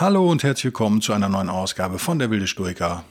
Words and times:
Hallo 0.00 0.30
und 0.30 0.44
herzlich 0.44 0.66
willkommen 0.66 1.00
zu 1.00 1.12
einer 1.12 1.28
neuen 1.28 1.48
Ausgabe 1.48 1.98
von 1.98 2.20
Der 2.20 2.30
Wilde 2.30 2.46
Stoiker 2.46 3.02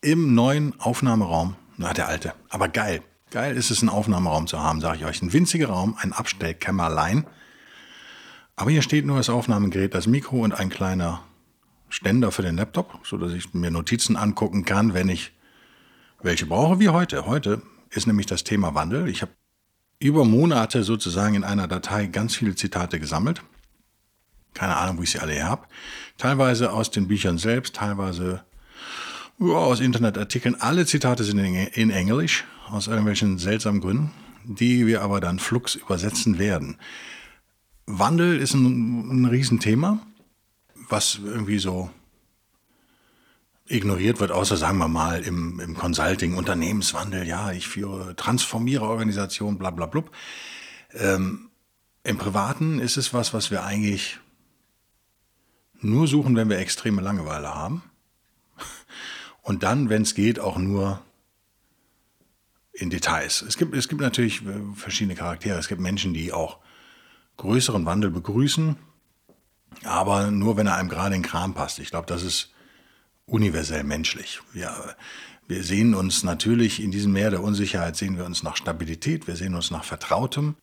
im 0.00 0.36
neuen 0.36 0.72
Aufnahmeraum. 0.78 1.56
Na, 1.78 1.92
der 1.92 2.06
alte, 2.06 2.32
aber 2.48 2.68
geil. 2.68 3.02
Geil 3.32 3.56
ist 3.56 3.72
es, 3.72 3.80
einen 3.80 3.88
Aufnahmeraum 3.88 4.46
zu 4.46 4.60
haben, 4.60 4.80
sage 4.80 4.98
ich 4.98 5.04
euch. 5.04 5.20
Ein 5.20 5.32
winziger 5.32 5.66
Raum, 5.66 5.96
ein 6.00 6.12
Abstellkämmerlein. 6.12 7.26
Aber 8.54 8.70
hier 8.70 8.82
steht 8.82 9.04
nur 9.04 9.16
das 9.16 9.30
Aufnahmegerät, 9.30 9.96
das 9.96 10.06
Mikro 10.06 10.44
und 10.44 10.52
ein 10.52 10.68
kleiner 10.68 11.24
Ständer 11.88 12.30
für 12.30 12.42
den 12.42 12.56
Laptop, 12.56 13.00
sodass 13.02 13.32
ich 13.32 13.52
mir 13.52 13.72
Notizen 13.72 14.14
angucken 14.16 14.64
kann, 14.64 14.94
wenn 14.94 15.08
ich 15.08 15.32
welche 16.22 16.46
brauche, 16.46 16.78
wie 16.78 16.90
heute. 16.90 17.26
Heute 17.26 17.62
ist 17.90 18.06
nämlich 18.06 18.26
das 18.26 18.44
Thema 18.44 18.76
Wandel. 18.76 19.08
Ich 19.08 19.22
habe 19.22 19.32
über 19.98 20.24
Monate 20.24 20.84
sozusagen 20.84 21.34
in 21.34 21.42
einer 21.42 21.66
Datei 21.66 22.06
ganz 22.06 22.36
viele 22.36 22.54
Zitate 22.54 23.00
gesammelt 23.00 23.42
keine 24.54 24.76
Ahnung, 24.76 24.98
wo 24.98 25.02
ich 25.02 25.10
sie 25.10 25.18
alle 25.18 25.32
her 25.32 25.48
habe. 25.48 25.66
Teilweise 26.16 26.72
aus 26.72 26.90
den 26.90 27.08
Büchern 27.08 27.38
selbst, 27.38 27.76
teilweise 27.76 28.44
aus 29.40 29.80
Internetartikeln. 29.80 30.60
Alle 30.60 30.84
Zitate 30.86 31.24
sind 31.24 31.38
in, 31.38 31.90
Englisch, 31.90 32.44
aus 32.68 32.86
irgendwelchen 32.88 33.38
seltsamen 33.38 33.80
Gründen, 33.80 34.12
die 34.44 34.86
wir 34.86 35.02
aber 35.02 35.20
dann 35.20 35.38
flux 35.38 35.76
übersetzen 35.76 36.38
werden. 36.38 36.76
Wandel 37.86 38.38
ist 38.38 38.54
ein, 38.54 39.22
ein 39.22 39.24
Riesenthema, 39.26 40.00
was 40.88 41.20
irgendwie 41.24 41.58
so 41.58 41.90
ignoriert 43.66 44.20
wird, 44.20 44.32
außer 44.32 44.56
sagen 44.56 44.78
wir 44.78 44.88
mal 44.88 45.22
im, 45.22 45.60
im 45.60 45.74
Consulting, 45.74 46.34
Unternehmenswandel, 46.34 47.26
ja, 47.26 47.52
ich 47.52 47.68
führe, 47.68 48.16
transformiere 48.16 48.84
Organisationen, 48.84 49.58
bla 49.58 49.70
bla 49.70 49.86
blub. 49.86 50.10
Ähm, 50.94 51.50
Im 52.02 52.16
Privaten 52.16 52.78
ist 52.80 52.96
es 52.96 53.12
was, 53.12 53.34
was 53.34 53.50
wir 53.50 53.64
eigentlich 53.64 54.18
nur 55.80 56.06
suchen, 56.06 56.36
wenn 56.36 56.48
wir 56.48 56.58
extreme 56.58 57.02
Langeweile 57.02 57.54
haben. 57.54 57.82
Und 59.42 59.62
dann, 59.62 59.88
wenn 59.88 60.02
es 60.02 60.14
geht, 60.14 60.40
auch 60.40 60.58
nur 60.58 61.00
in 62.72 62.90
Details. 62.90 63.42
Es 63.42 63.56
gibt, 63.56 63.74
es 63.74 63.88
gibt 63.88 64.00
natürlich 64.00 64.42
äh, 64.46 64.60
verschiedene 64.74 65.14
Charaktere. 65.14 65.58
Es 65.58 65.68
gibt 65.68 65.80
Menschen, 65.80 66.14
die 66.14 66.32
auch 66.32 66.58
größeren 67.36 67.84
Wandel 67.86 68.10
begrüßen, 68.10 68.76
aber 69.84 70.30
nur, 70.30 70.56
wenn 70.56 70.66
er 70.66 70.76
einem 70.76 70.88
gerade 70.88 71.14
in 71.14 71.22
den 71.22 71.28
Kram 71.28 71.54
passt. 71.54 71.78
Ich 71.78 71.90
glaube, 71.90 72.06
das 72.06 72.22
ist 72.22 72.52
universell 73.26 73.84
menschlich. 73.84 74.40
Wir, 74.52 74.96
wir 75.46 75.64
sehen 75.64 75.94
uns 75.94 76.22
natürlich 76.22 76.82
in 76.82 76.90
diesem 76.90 77.12
Meer 77.12 77.30
der 77.30 77.42
Unsicherheit, 77.42 77.96
sehen 77.96 78.16
wir 78.16 78.24
uns 78.24 78.42
nach 78.42 78.56
Stabilität, 78.56 79.26
wir 79.26 79.36
sehen 79.36 79.54
uns 79.54 79.70
nach 79.70 79.84
Vertrautem. 79.84 80.56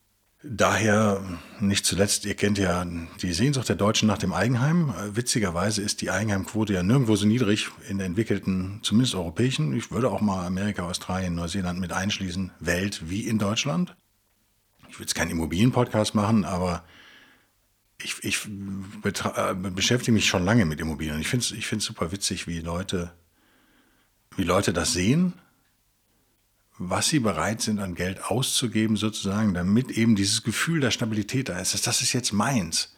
Daher 0.48 1.24
nicht 1.60 1.88
zuletzt, 1.88 2.24
ihr 2.26 2.36
kennt 2.36 2.60
ja 2.60 2.86
die 3.20 3.34
Sehnsucht 3.34 3.68
der 3.68 3.76
Deutschen 3.76 4.08
nach 4.08 4.20
dem 4.20 4.32
Eigenheim. 4.32 4.94
Witzigerweise 5.10 5.82
ist 5.82 6.02
die 6.02 6.12
Eigenheimquote 6.12 6.72
ja 6.72 6.84
nirgendwo 6.84 7.16
so 7.16 7.26
niedrig 7.26 7.70
in 7.90 7.98
der 7.98 8.06
entwickelten, 8.06 8.80
zumindest 8.84 9.16
europäischen, 9.16 9.76
ich 9.76 9.90
würde 9.90 10.12
auch 10.12 10.22
mal 10.22 10.46
Amerika, 10.46 10.84
Australien, 10.84 11.34
Neuseeland 11.34 11.80
mit 11.80 11.92
einschließen, 11.92 12.52
Welt 12.60 13.10
wie 13.10 13.22
in 13.22 13.40
Deutschland. 13.40 13.96
Ich 14.88 15.00
will 15.00 15.06
jetzt 15.06 15.16
keinen 15.16 15.32
Immobilienpodcast 15.32 16.14
machen, 16.14 16.46
aber 16.46 16.84
ich, 18.00 18.24
ich 18.24 18.46
äh, 18.46 19.54
beschäftige 19.56 20.12
mich 20.12 20.28
schon 20.28 20.46
lange 20.46 20.66
mit 20.66 20.80
Immobilien. 20.80 21.20
Ich 21.20 21.28
finde 21.28 21.44
es 21.44 21.52
ich 21.54 21.84
super 21.84 22.12
witzig, 22.12 22.46
wie 22.46 22.60
Leute, 22.60 23.12
wie 24.36 24.44
Leute 24.44 24.74
das 24.74 24.94
sehen 24.94 25.34
was 26.78 27.08
sie 27.08 27.20
bereit 27.20 27.62
sind 27.62 27.80
an 27.80 27.96
Geld 27.96 28.24
auszugeben, 28.26 28.98
sozusagen, 28.98 29.54
damit 29.54 29.92
eben 29.92 30.16
dieses 30.16 30.44
Gefühl 30.44 30.82
der 30.82 30.92
Stabilität 30.92 31.50
da 31.50 31.60
ist. 31.60 31.88
Das 31.88 32.02
ist 32.02 32.14
jetzt 32.14 32.34
meins. 32.34 32.96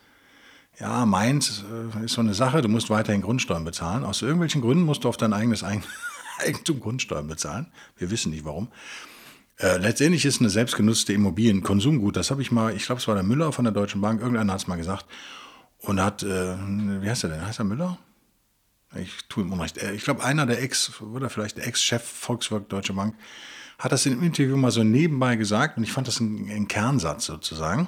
Ja, 0.80 1.06
meins 1.06 1.64
äh, 1.96 2.06
ist 2.06 2.14
so 2.14 2.22
eine 2.22 2.34
Sache, 2.34 2.62
du 2.62 2.70
musst 2.70 2.90
weiterhin 2.90 3.22
Grundsteuern 3.22 3.64
bezahlen. 3.64 4.04
Aus 4.04 4.22
irgendwelchen 4.22 4.62
Gründen 4.62 4.84
musst 4.84 5.04
du 5.04 5.10
auf 5.10 5.18
dein 5.18 5.34
eigenes 5.34 5.64
Eigentum 6.38 6.80
Grundsteuern 6.80 7.28
bezahlen. 7.28 7.68
Wir 7.98 8.12
wissen 8.12 8.32
nicht 8.32 8.46
warum. 8.46 8.70
Äh, 9.60 9.78
letztendlich 9.78 10.26
ist 10.26 10.40
eine 10.40 10.52
selbstgenutzte 10.52 11.14
Immobilie 11.14 11.52
ein 11.52 11.64
Konsumgut. 11.64 12.16
Das 12.16 12.30
habe 12.30 12.44
ich 12.44 12.52
mal, 12.52 12.76
ich 12.76 12.86
glaube, 12.86 13.02
es 13.02 13.08
war 13.08 13.16
der 13.16 13.24
Müller 13.24 13.52
von 13.52 13.66
der 13.66 13.74
Deutschen 13.74 14.02
Bank, 14.02 14.22
irgendeiner 14.22 14.54
hat 14.54 14.62
es 14.62 14.68
mal 14.68 14.76
gesagt. 14.76 15.06
Und 15.80 16.02
hat, 16.02 16.22
äh, 16.24 16.56
wie 17.02 17.09
heißt 17.09 17.24
er 17.24 17.32
denn? 17.32 17.46
Heißt 17.46 17.59
er 17.59 17.66
Müller? 17.66 17.98
Ich 18.96 19.28
tue 19.30 19.44
ihm 19.44 19.52
Unrecht. 19.52 19.78
Äh, 19.78 19.94
ich 19.94 20.04
glaube, 20.04 20.24
einer 20.24 20.46
der 20.46 20.62
Ex, 20.62 21.02
oder 21.02 21.30
vielleicht 21.30 21.58
Ex-Chef 21.58 22.04
Volkswagen 22.04 22.68
Deutsche 22.68 22.94
Bank, 22.94 23.16
hat 23.78 23.92
das 23.92 24.06
im 24.06 24.24
Interview 24.24 24.58
mal 24.58 24.72
so 24.72 24.84
nebenbei 24.84 25.36
gesagt 25.36 25.78
und 25.78 25.84
ich 25.84 25.92
fand 25.92 26.08
das 26.08 26.20
ein, 26.20 26.68
Kernsatz 26.68 27.26
sozusagen. 27.26 27.88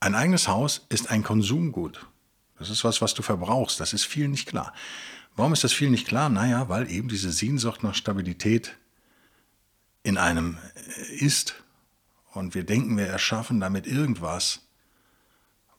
Ein 0.00 0.14
eigenes 0.14 0.48
Haus 0.48 0.86
ist 0.88 1.10
ein 1.10 1.22
Konsumgut. 1.22 2.06
Das 2.58 2.70
ist 2.70 2.84
was, 2.84 3.00
was 3.00 3.14
du 3.14 3.22
verbrauchst. 3.22 3.78
Das 3.78 3.92
ist 3.92 4.04
viel 4.04 4.28
nicht 4.28 4.46
klar. 4.48 4.72
Warum 5.36 5.52
ist 5.52 5.62
das 5.62 5.72
viel 5.72 5.90
nicht 5.90 6.08
klar? 6.08 6.28
Naja, 6.28 6.68
weil 6.68 6.90
eben 6.90 7.08
diese 7.08 7.30
Sehnsucht 7.30 7.84
nach 7.84 7.94
Stabilität 7.94 8.76
in 10.02 10.18
einem 10.18 10.58
äh, 10.74 11.14
ist 11.24 11.54
und 12.32 12.54
wir 12.54 12.64
denken, 12.64 12.96
wir 12.96 13.06
erschaffen 13.06 13.60
damit 13.60 13.86
irgendwas, 13.86 14.62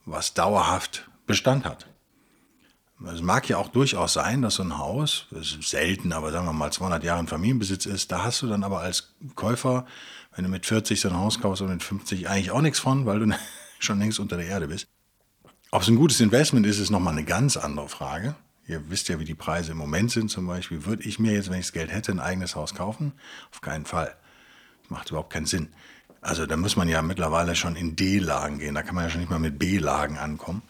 was 0.06 0.34
dauerhaft 0.34 1.10
Bestand 1.26 1.64
hat. 1.64 1.86
Es 3.06 3.22
mag 3.22 3.48
ja 3.48 3.56
auch 3.56 3.68
durchaus 3.68 4.12
sein, 4.12 4.42
dass 4.42 4.56
so 4.56 4.62
ein 4.62 4.76
Haus, 4.76 5.26
selten, 5.30 6.12
aber 6.12 6.32
sagen 6.32 6.46
wir 6.46 6.52
mal 6.52 6.70
200 6.70 7.02
Jahre 7.02 7.20
in 7.20 7.26
Familienbesitz 7.26 7.86
ist, 7.86 8.12
da 8.12 8.24
hast 8.24 8.42
du 8.42 8.46
dann 8.46 8.62
aber 8.62 8.80
als 8.80 9.14
Käufer, 9.34 9.86
wenn 10.34 10.44
du 10.44 10.50
mit 10.50 10.66
40 10.66 11.00
so 11.00 11.08
ein 11.08 11.16
Haus 11.16 11.40
kaufst 11.40 11.62
und 11.62 11.70
mit 11.70 11.82
50 11.82 12.28
eigentlich 12.28 12.50
auch 12.50 12.60
nichts 12.60 12.78
von, 12.78 13.06
weil 13.06 13.20
du 13.20 13.34
schon 13.78 13.98
längst 13.98 14.20
unter 14.20 14.36
der 14.36 14.46
Erde 14.46 14.68
bist. 14.68 14.86
Ob 15.70 15.82
es 15.82 15.88
ein 15.88 15.96
gutes 15.96 16.20
Investment 16.20 16.66
ist, 16.66 16.78
ist 16.78 16.90
nochmal 16.90 17.14
eine 17.14 17.24
ganz 17.24 17.56
andere 17.56 17.88
Frage. 17.88 18.34
Ihr 18.66 18.90
wisst 18.90 19.08
ja, 19.08 19.18
wie 19.18 19.24
die 19.24 19.34
Preise 19.34 19.72
im 19.72 19.78
Moment 19.78 20.10
sind 20.10 20.30
zum 20.30 20.46
Beispiel. 20.46 20.84
Würde 20.84 21.04
ich 21.04 21.18
mir 21.18 21.32
jetzt, 21.32 21.48
wenn 21.48 21.58
ich 21.58 21.66
das 21.66 21.72
Geld 21.72 21.90
hätte, 21.90 22.12
ein 22.12 22.20
eigenes 22.20 22.54
Haus 22.54 22.74
kaufen? 22.74 23.12
Auf 23.50 23.60
keinen 23.60 23.86
Fall. 23.86 24.14
Das 24.82 24.90
macht 24.90 25.10
überhaupt 25.10 25.32
keinen 25.32 25.46
Sinn. 25.46 25.68
Also 26.20 26.44
da 26.44 26.56
muss 26.56 26.76
man 26.76 26.88
ja 26.88 27.00
mittlerweile 27.02 27.56
schon 27.56 27.76
in 27.76 27.96
D-Lagen 27.96 28.58
gehen. 28.58 28.74
Da 28.74 28.82
kann 28.82 28.94
man 28.94 29.04
ja 29.04 29.10
schon 29.10 29.20
nicht 29.20 29.30
mal 29.30 29.38
mit 29.38 29.58
B-Lagen 29.58 30.18
ankommen. 30.18 30.62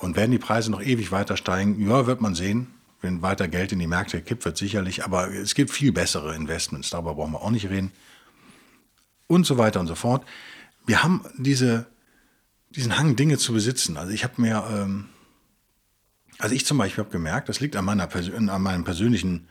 Und 0.00 0.16
werden 0.16 0.30
die 0.30 0.38
Preise 0.38 0.70
noch 0.70 0.82
ewig 0.82 1.12
weiter 1.12 1.36
steigen? 1.36 1.86
Ja, 1.86 2.06
wird 2.06 2.22
man 2.22 2.34
sehen. 2.34 2.68
Wenn 3.02 3.20
weiter 3.20 3.48
Geld 3.48 3.72
in 3.72 3.78
die 3.78 3.86
Märkte 3.86 4.22
kippt, 4.22 4.44
wird 4.46 4.56
sicherlich. 4.56 5.04
Aber 5.04 5.30
es 5.30 5.54
gibt 5.54 5.70
viel 5.70 5.92
bessere 5.92 6.34
Investments. 6.34 6.88
Darüber 6.90 7.14
brauchen 7.14 7.32
wir 7.32 7.42
auch 7.42 7.50
nicht 7.50 7.68
reden. 7.68 7.92
Und 9.26 9.44
so 9.44 9.58
weiter 9.58 9.78
und 9.78 9.86
so 9.86 9.94
fort. 9.94 10.24
Wir 10.86 11.02
haben 11.02 11.24
diese, 11.36 11.86
diesen 12.70 12.96
Hang, 12.96 13.14
Dinge 13.14 13.36
zu 13.36 13.52
besitzen. 13.52 13.98
Also 13.98 14.12
ich 14.12 14.24
habe 14.24 14.40
mir, 14.40 14.64
ähm, 14.72 15.10
also 16.38 16.54
ich 16.54 16.64
zum 16.64 16.78
Beispiel 16.78 17.04
habe 17.04 17.12
gemerkt, 17.12 17.50
das 17.50 17.60
liegt 17.60 17.76
an, 17.76 17.84
meiner, 17.84 18.08
an 18.12 18.62
meinem 18.62 18.84
persönlichen 18.84 19.48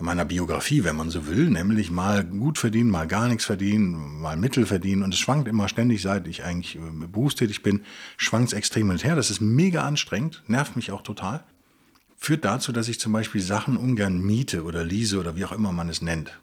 meiner 0.00 0.24
Biografie, 0.24 0.84
wenn 0.84 0.96
man 0.96 1.10
so 1.10 1.26
will, 1.26 1.50
nämlich 1.50 1.90
mal 1.90 2.24
gut 2.24 2.58
verdienen, 2.58 2.90
mal 2.90 3.06
gar 3.06 3.28
nichts 3.28 3.44
verdienen, 3.44 4.20
mal 4.20 4.36
Mittel 4.36 4.66
verdienen 4.66 5.02
und 5.02 5.12
es 5.12 5.20
schwankt 5.20 5.48
immer 5.48 5.68
ständig, 5.68 6.02
seit 6.02 6.26
ich 6.28 6.44
eigentlich 6.44 6.76
äh, 6.76 6.80
berufstätig 7.06 7.62
bin, 7.62 7.84
schwankt 8.16 8.48
es 8.48 8.52
extrem 8.52 8.90
und 8.90 9.04
her. 9.04 9.16
Das 9.16 9.30
ist 9.30 9.40
mega 9.40 9.82
anstrengend, 9.82 10.42
nervt 10.46 10.76
mich 10.76 10.92
auch 10.92 11.02
total. 11.02 11.42
Führt 12.16 12.44
dazu, 12.44 12.72
dass 12.72 12.88
ich 12.88 13.00
zum 13.00 13.12
Beispiel 13.12 13.40
Sachen 13.40 13.76
ungern 13.76 14.20
miete 14.20 14.64
oder 14.64 14.84
lease 14.84 15.18
oder 15.18 15.36
wie 15.36 15.44
auch 15.44 15.52
immer 15.52 15.72
man 15.72 15.88
es 15.88 16.02
nennt. 16.02 16.40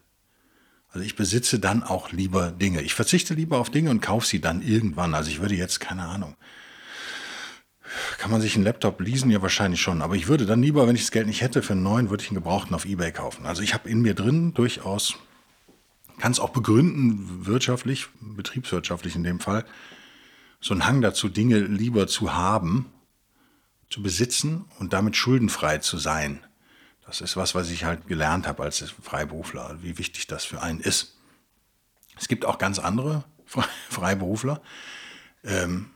Also 0.89 1.05
ich 1.05 1.17
besitze 1.17 1.59
dann 1.59 1.83
auch 1.83 2.13
lieber 2.13 2.51
Dinge. 2.51 2.81
Ich 2.81 2.93
verzichte 2.93 3.33
lieber 3.33 3.57
auf 3.57 3.69
Dinge 3.69 3.89
und 3.89 4.01
kaufe 4.01 4.25
sie 4.25 4.39
dann 4.39 4.61
irgendwann. 4.61 5.13
Also 5.13 5.29
ich 5.29 5.41
würde 5.41 5.55
jetzt, 5.55 5.81
keine 5.81 6.03
Ahnung, 6.03 6.35
kann 8.17 8.31
man 8.31 8.41
sich 8.41 8.55
einen 8.55 8.63
Laptop 8.63 8.99
leasen? 9.01 9.31
Ja, 9.31 9.41
wahrscheinlich 9.41 9.81
schon. 9.81 10.01
Aber 10.01 10.15
ich 10.15 10.27
würde 10.27 10.45
dann 10.45 10.61
lieber, 10.61 10.87
wenn 10.87 10.95
ich 10.95 11.01
das 11.01 11.11
Geld 11.11 11.27
nicht 11.27 11.41
hätte, 11.41 11.61
für 11.61 11.73
einen 11.73 11.83
neuen, 11.83 12.09
würde 12.09 12.23
ich 12.23 12.29
einen 12.29 12.35
gebrauchten 12.35 12.75
auf 12.75 12.85
Ebay 12.85 13.11
kaufen. 13.11 13.45
Also 13.45 13.61
ich 13.61 13.73
habe 13.73 13.89
in 13.89 14.01
mir 14.01 14.13
drin 14.13 14.53
durchaus, 14.53 15.15
kann 16.19 16.31
es 16.31 16.39
auch 16.39 16.49
begründen, 16.49 17.45
wirtschaftlich, 17.45 18.07
betriebswirtschaftlich 18.21 19.15
in 19.15 19.23
dem 19.23 19.39
Fall, 19.39 19.65
so 20.61 20.73
einen 20.73 20.85
Hang 20.85 21.01
dazu, 21.01 21.29
Dinge 21.29 21.59
lieber 21.59 22.07
zu 22.07 22.33
haben, 22.33 22.87
zu 23.89 24.01
besitzen 24.01 24.65
und 24.79 24.93
damit 24.93 25.15
schuldenfrei 25.15 25.79
zu 25.79 25.97
sein. 25.97 26.43
Das 27.05 27.21
ist 27.21 27.37
was, 27.37 27.53
was 27.53 27.69
ich 27.69 27.83
halt 27.83 28.07
gelernt 28.07 28.47
habe 28.47 28.63
als 28.63 28.79
Freiberufler, 29.01 29.77
wie 29.81 29.97
wichtig 29.97 30.27
das 30.27 30.43
für 30.43 30.61
einen 30.61 30.79
ist. 30.79 31.17
Es 32.17 32.27
gibt 32.27 32.45
auch 32.45 32.57
ganz 32.57 32.79
andere 32.79 33.23
Freiberufler, 33.89 34.61
Ähm, 35.43 35.91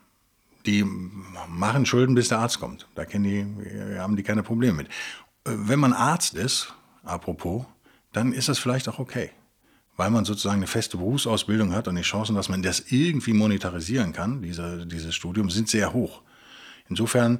die 0.65 0.85
machen 1.47 1.85
Schulden, 1.85 2.15
bis 2.15 2.29
der 2.29 2.39
Arzt 2.39 2.59
kommt. 2.59 2.87
Da 2.95 3.05
die, 3.05 3.45
haben 3.97 4.15
die 4.15 4.23
keine 4.23 4.43
Probleme 4.43 4.77
mit. 4.77 4.87
Äh, 4.87 5.51
wenn 5.55 5.79
man 5.79 5.93
Arzt 5.93 6.35
ist, 6.35 6.73
apropos, 7.03 7.65
dann 8.11 8.33
ist 8.33 8.49
das 8.49 8.59
vielleicht 8.59 8.89
auch 8.89 8.99
okay. 8.99 9.31
Weil 9.95 10.11
man 10.11 10.25
sozusagen 10.25 10.57
eine 10.57 10.67
feste 10.67 10.97
Berufsausbildung 10.97 11.73
hat 11.73 11.87
und 11.87 11.95
die 11.95 12.01
Chancen, 12.01 12.35
dass 12.35 12.49
man 12.49 12.61
das 12.61 12.91
irgendwie 12.91 13.33
monetarisieren 13.33 14.13
kann, 14.13 14.41
diese, 14.41 14.85
dieses 14.85 15.13
Studium, 15.13 15.49
sind 15.49 15.69
sehr 15.69 15.93
hoch. 15.93 16.21
Insofern 16.89 17.39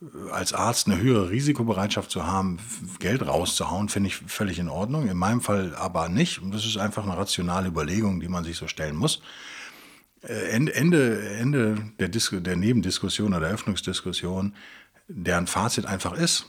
äh, 0.00 0.30
als 0.30 0.52
Arzt 0.52 0.86
eine 0.86 0.98
höhere 0.98 1.30
Risikobereitschaft 1.30 2.10
zu 2.10 2.26
haben, 2.26 2.58
Geld 2.98 3.26
rauszuhauen, 3.26 3.88
finde 3.88 4.08
ich 4.08 4.16
völlig 4.16 4.58
in 4.58 4.68
Ordnung. 4.68 5.08
In 5.08 5.16
meinem 5.16 5.40
Fall 5.40 5.74
aber 5.76 6.08
nicht. 6.08 6.40
Und 6.40 6.52
das 6.52 6.64
ist 6.64 6.78
einfach 6.78 7.04
eine 7.04 7.16
rationale 7.16 7.68
Überlegung, 7.68 8.20
die 8.20 8.28
man 8.28 8.44
sich 8.44 8.56
so 8.56 8.68
stellen 8.68 8.96
muss. 8.96 9.20
Äh, 10.22 10.50
Ende, 10.50 10.72
Ende, 10.72 11.92
der, 11.98 12.08
Dis 12.08 12.30
der 12.32 12.56
Nebendiskussion 12.56 13.28
oder 13.28 13.40
der 13.40 13.50
Öffnungsdiskussion, 13.50 14.54
deren 15.08 15.46
Fazit 15.46 15.86
einfach 15.86 16.12
ist, 16.12 16.46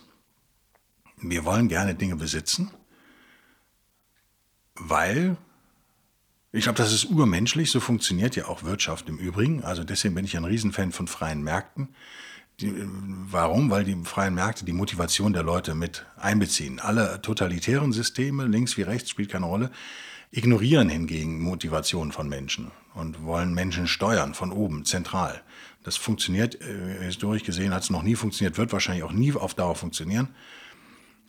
wir 1.22 1.46
wollen 1.46 1.68
gerne 1.68 1.96
Dinge 1.96 2.16
besitzen, 2.16 2.72
weil 4.76 5.38
ich 6.52 6.64
glaube, 6.64 6.78
das 6.78 6.92
ist 6.92 7.06
urmenschlich, 7.06 7.70
so 7.70 7.80
funktioniert 7.80 8.36
ja 8.36 8.48
auch 8.48 8.64
Wirtschaft 8.64 9.08
im 9.08 9.18
Übrigen. 9.18 9.64
Also 9.64 9.84
deswegen 9.84 10.16
bin 10.16 10.26
ich 10.26 10.36
ein 10.36 10.46
Riesenfan 10.46 10.92
von 10.92 11.08
freien 11.08 11.44
Märkten. 11.44 11.90
Die, 12.60 12.74
warum? 13.30 13.70
Weil 13.70 13.84
die 13.84 13.96
freien 14.04 14.34
Märkte 14.34 14.66
die 14.66 14.74
Motivation 14.74 15.32
der 15.32 15.44
Leute 15.44 15.76
mit 15.76 16.08
einbeziehen. 16.18 16.80
Alle 16.80 17.22
totalitären 17.22 17.94
Systeme, 17.94 18.48
links 18.48 18.78
wie 18.78 18.82
rechts, 18.82 19.12
spielt 19.12 19.30
keine 19.30 19.46
Rolle, 19.46 19.70
ignorieren 20.32 20.90
hingegen 20.90 21.42
Motivation 21.42 22.12
von 22.12 22.30
Menschen 22.30 22.72
und 22.94 23.24
wollen 23.24 23.54
Menschen 23.54 23.88
steuern 23.88 24.34
von 24.34 24.52
oben, 24.52 24.86
zentral. 24.86 25.42
Das 25.84 25.98
funktioniert, 25.98 26.62
äh, 26.62 27.04
historisch 27.04 27.44
gesehen 27.44 27.74
hat 27.74 27.84
es 27.84 27.90
noch 27.90 28.04
nie 28.04 28.16
funktioniert, 28.16 28.58
wird 28.58 28.72
wahrscheinlich 28.74 29.04
auch 29.04 29.12
nie 29.12 29.34
auf 29.34 29.54
Dauer 29.54 29.76
funktionieren. 29.76 30.30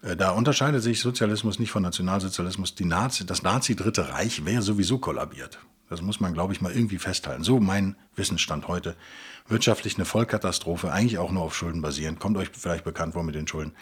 Äh, 0.02 0.17
da 0.17 0.31
unterscheidet 0.31 0.82
sich 0.82 1.00
Sozialismus 1.00 1.58
nicht 1.58 1.70
von 1.70 1.82
Nationalsozialismus. 1.82 2.75
Nazi, 2.81 3.25
das 3.25 3.43
Nazi-Dritte 3.43 4.11
Reich 4.11 4.44
wäre 4.44 4.62
sowieso 4.62 4.99
kollabiert. 4.99 5.58
Das 5.91 6.03
muss 6.03 6.21
man, 6.21 6.33
glaube 6.33 6.53
ich, 6.53 6.61
mal 6.61 6.73
irgendwie 6.73 6.99
festhalten. 6.99 7.43
So 7.43 7.59
mein 7.59 7.97
Wissensstand 8.15 8.69
heute. 8.69 8.97
Wirtschaftlich 9.49 9.97
eine 9.97 10.05
Vollkatastrophe, 10.05 10.93
eigentlich 10.93 11.19
auch 11.19 11.33
nur 11.33 11.43
auf 11.43 11.57
Schulden 11.57 11.83
basierend. 11.83 12.21
Kommt 12.21 12.37
euch 12.37 12.51
vielleicht 12.53 12.85
bekannt 12.85 13.15
vor 13.15 13.25
mit 13.25 13.35
den 13.35 13.49
Schulden. 13.49 13.73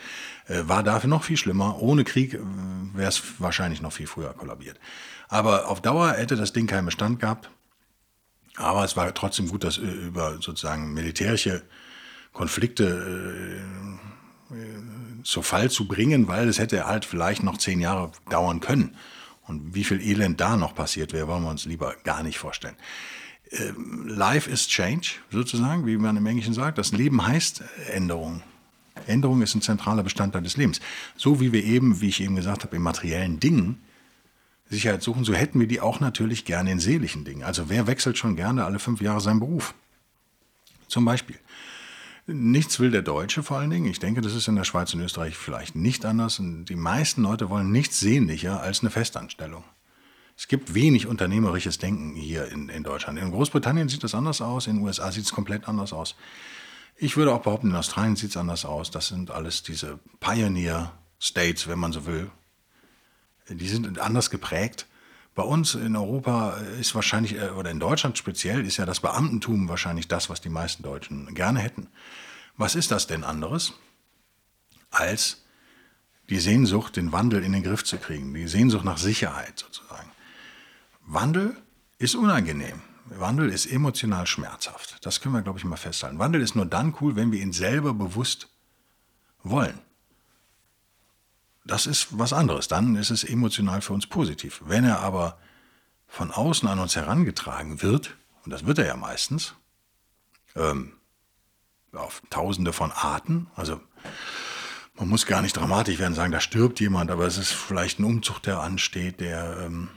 Äh, 0.47 0.63
war 0.65 0.83
dafür 0.83 1.11
noch 1.11 1.23
viel 1.23 1.37
schlimmer. 1.37 1.83
Ohne 1.83 2.05
Krieg 2.05 2.33
äh, 2.33 2.39
wäre 2.95 3.11
es 3.11 3.23
wahrscheinlich 3.39 3.83
noch 3.83 3.93
viel 3.93 4.07
früher 4.07 4.33
kollabiert. 4.33 4.81
Aber 5.29 5.69
auf 5.69 5.83
Dauer 5.83 6.13
hätte 6.13 6.37
das 6.37 6.55
Ding 6.55 6.67
keinen 6.67 6.87
Bestand 6.87 7.21
gehabt. 7.21 7.51
Aber 8.57 8.85
es 8.85 8.97
war 8.97 9.13
trotzdem 9.13 9.49
gut, 9.49 9.63
das 9.63 9.77
über 9.77 10.39
sozusagen 10.41 10.95
militärische 10.95 11.63
Konflikte 12.33 13.63
zu 15.23 15.43
Fall 15.43 15.71
zu 15.71 15.87
bringen, 15.87 16.27
weil 16.27 16.49
es 16.49 16.59
hätte 16.59 16.87
halt 16.87 17.05
vielleicht 17.05 17.43
noch 17.43 17.59
zehn 17.59 17.81
Jahre 17.81 18.11
dauern 18.31 18.61
können. 18.61 18.97
Und 19.49 19.75
wie 19.75 19.85
viel 19.85 20.01
Elend 20.01 20.41
da 20.41 20.57
noch 20.57 20.75
passiert 20.75 21.13
wäre, 21.13 21.27
wollen 21.27 21.43
wir 21.43 21.51
uns 21.51 21.65
lieber 21.65 21.97
gar 22.05 22.23
nicht 22.23 22.39
vorstellen. 22.39 22.77
Ähm, 23.51 24.07
Life 24.07 24.49
is 24.49 24.69
change, 24.69 25.15
sozusagen, 25.31 25.87
wie 25.87 25.97
man 25.97 26.17
im 26.17 26.27
Englischen 26.27 26.55
sagt. 26.55 26.79
Das 26.79 26.93
Leben 26.93 27.27
heißt 27.27 27.63
Änderung. 27.91 28.43
Änderung 29.07 29.43
ist 29.43 29.55
ein 29.55 29.63
zentraler 29.63 30.03
Bestandteil 30.03 30.43
des 30.43 30.57
Lebens. 30.57 30.81
So 31.17 31.41
wie 31.41 31.53
wir 31.53 31.65
eben, 31.65 32.01
wie 32.01 32.09
ich 32.09 32.21
eben 32.21 32.37
gesagt 32.37 32.65
habe, 32.65 32.77
in 32.77 32.83
materiellen 32.83 33.41
Dingen 33.41 33.81
Sicherheit 34.71 35.03
suchen, 35.03 35.25
so 35.25 35.33
hätten 35.33 35.61
wir 35.61 35.67
die 35.67 35.81
auch 35.81 36.01
natürlich 36.01 36.45
gerne 36.45 36.71
in 36.71 36.79
seelischen 36.79 37.25
Dingen. 37.25 37.43
Also 37.43 37.71
wer 37.71 37.87
wechselt 37.87 38.19
schon 38.19 38.37
gerne 38.37 38.65
alle 38.65 38.79
fünf 38.79 39.01
Jahre 39.01 39.21
seinen 39.21 39.41
Beruf? 39.41 39.75
Zum 40.89 41.05
Beispiel. 41.05 41.39
Nichts 42.31 42.79
will 42.79 42.91
der 42.91 43.01
Deutsche 43.01 43.43
vor 43.43 43.57
allen 43.57 43.71
Dingen. 43.71 43.87
Ich 43.87 44.01
denke, 44.01 44.21
das 44.21 44.35
ist 44.35 44.49
in 44.49 44.57
der 44.57 44.65
Schweiz 44.65 44.93
und 44.93 45.01
Österreich 45.01 45.35
vielleicht 45.35 45.75
nicht 45.75 46.05
anders. 46.05 46.39
Und 46.39 46.67
die 46.67 46.77
meisten 46.77 47.23
Leute 47.23 47.49
wollen 47.49 47.73
nichts 47.73 48.01
sehnlicher 48.01 48.61
als 48.61 48.81
eine 48.81 48.91
Festanstellung. 48.91 49.65
Es 50.37 50.47
gibt 50.47 50.75
wenig 50.75 51.07
unternehmerisches 51.07 51.79
Denken 51.79 52.15
hier 52.15 52.53
in, 52.53 52.69
in 52.69 52.83
Deutschland. 52.83 53.19
In 53.19 53.31
Großbritannien 53.31 53.89
sieht 53.89 54.05
das 54.05 54.15
anders 54.15 54.43
aus, 54.43 54.67
in 54.67 54.77
den 54.77 54.85
USA 54.85 55.11
sieht 55.11 55.25
es 55.25 55.33
komplett 55.33 55.67
anders 55.69 55.95
aus. 55.95 56.17
Ich 56.97 57.17
würde 57.17 57.33
auch 57.33 57.41
behaupten, 57.41 57.71
in 57.71 57.77
Australien 57.77 58.15
sieht 58.15 58.31
es 58.31 58.37
anders 58.37 58.67
aus. 58.67 58.91
Das 58.91 59.09
sind 59.09 59.31
alles 59.31 59.63
diese 59.63 59.99
Pioneer 60.21 60.93
States, 61.19 61.67
wenn 61.67 61.79
man 61.79 61.93
so 61.93 62.05
will. 62.05 62.31
Die 63.49 63.69
sind 63.69 63.99
anders 63.99 64.29
geprägt. 64.29 64.87
Bei 65.39 65.45
uns 65.45 65.77
in 65.77 65.95
Europa 65.95 66.55
ist 66.81 66.97
wahrscheinlich, 66.97 67.37
äh, 67.37 67.51
oder 67.51 67.71
in 67.71 67.79
Deutschland 67.79 68.19
speziell, 68.19 68.67
ist 68.67 68.77
ja 68.79 68.87
das 68.87 68.99
Beamtentum 68.99 69.69
wahrscheinlich 69.69 70.09
das, 70.09 70.29
was 70.29 70.41
die 70.41 70.49
meisten 70.49 70.83
Deutschen 70.83 71.33
gerne 71.33 71.61
hätten. 71.61 71.87
Was 72.57 72.75
ist 72.75 72.91
das 72.91 73.07
denn 73.07 73.23
anderes 73.23 73.75
als 74.91 75.45
die 76.29 76.41
Sehnsucht, 76.41 76.97
den 76.97 77.13
Wandel 77.13 77.45
in 77.45 77.53
den 77.53 77.63
Griff 77.63 77.85
zu 77.85 77.99
kriegen, 77.99 78.35
die 78.35 78.49
Sehnsucht 78.49 78.85
nach 78.85 78.99
Sicherheit 78.99 79.61
sozusagen. 79.61 80.11
Wandel 81.07 81.57
ist 81.99 82.17
unangenehm. 82.17 82.83
Wandel 83.05 83.51
ist 83.51 83.67
emotional 83.67 84.27
schmerzhaft. 84.27 85.07
Das 85.07 85.21
können 85.21 85.37
wir, 85.37 85.43
glaube 85.43 85.61
ich, 85.61 85.65
mal 85.65 85.77
festhalten. 85.77 86.19
Wandel 86.19 86.43
ist 86.43 86.57
nur 86.57 86.67
dann 86.67 86.97
cool, 87.01 87.15
wenn 87.15 87.31
wir 87.31 87.41
ihn 87.41 87.53
selber 87.53 87.95
bewusst 87.95 88.49
wollen 89.45 89.79
das 91.69 91.87
ist 91.87 92.19
was 92.19 92.33
anderes. 92.33 92.67
Dann 92.67 92.97
ist 92.97 93.11
es 93.11 93.23
emotional 93.23 93.81
für 93.81 93.93
uns 93.93 94.07
positiv. 94.07 94.63
Wenn 94.65 94.85
er 94.85 95.01
aber 95.01 95.39
von 96.09 96.31
außen 96.31 96.69
an 96.69 96.79
uns 96.79 96.97
herangetragen 96.97 97.83
wird, 97.83 98.17
und 98.45 98.53
das 98.53 98.67
wird 98.67 98.79
er 98.79 98.87
ja 98.87 98.97
meistens, 98.97 99.55
ähm, 100.57 100.95
auf 101.93 102.23
tausende 102.31 102.73
von 102.73 102.91
Arten, 102.91 103.49
also 103.55 103.81
man 104.95 105.09
muss 105.09 105.27
gar 105.27 105.43
nicht 105.43 105.57
dramatisch 105.57 105.99
werden, 105.99 106.15
sagen, 106.15 106.33
da 106.33 106.41
stirbt 106.41 106.81
jemand, 106.81 107.11
aber 107.11 107.27
es 107.27 107.39
ist 107.39 107.53
vielleicht 107.53 108.01
ein 108.01 108.05
Umzug, 108.05 108.41
der 108.43 108.61
ansteht, 108.61 109.21
der 109.21 109.59
ähm, 109.67 109.91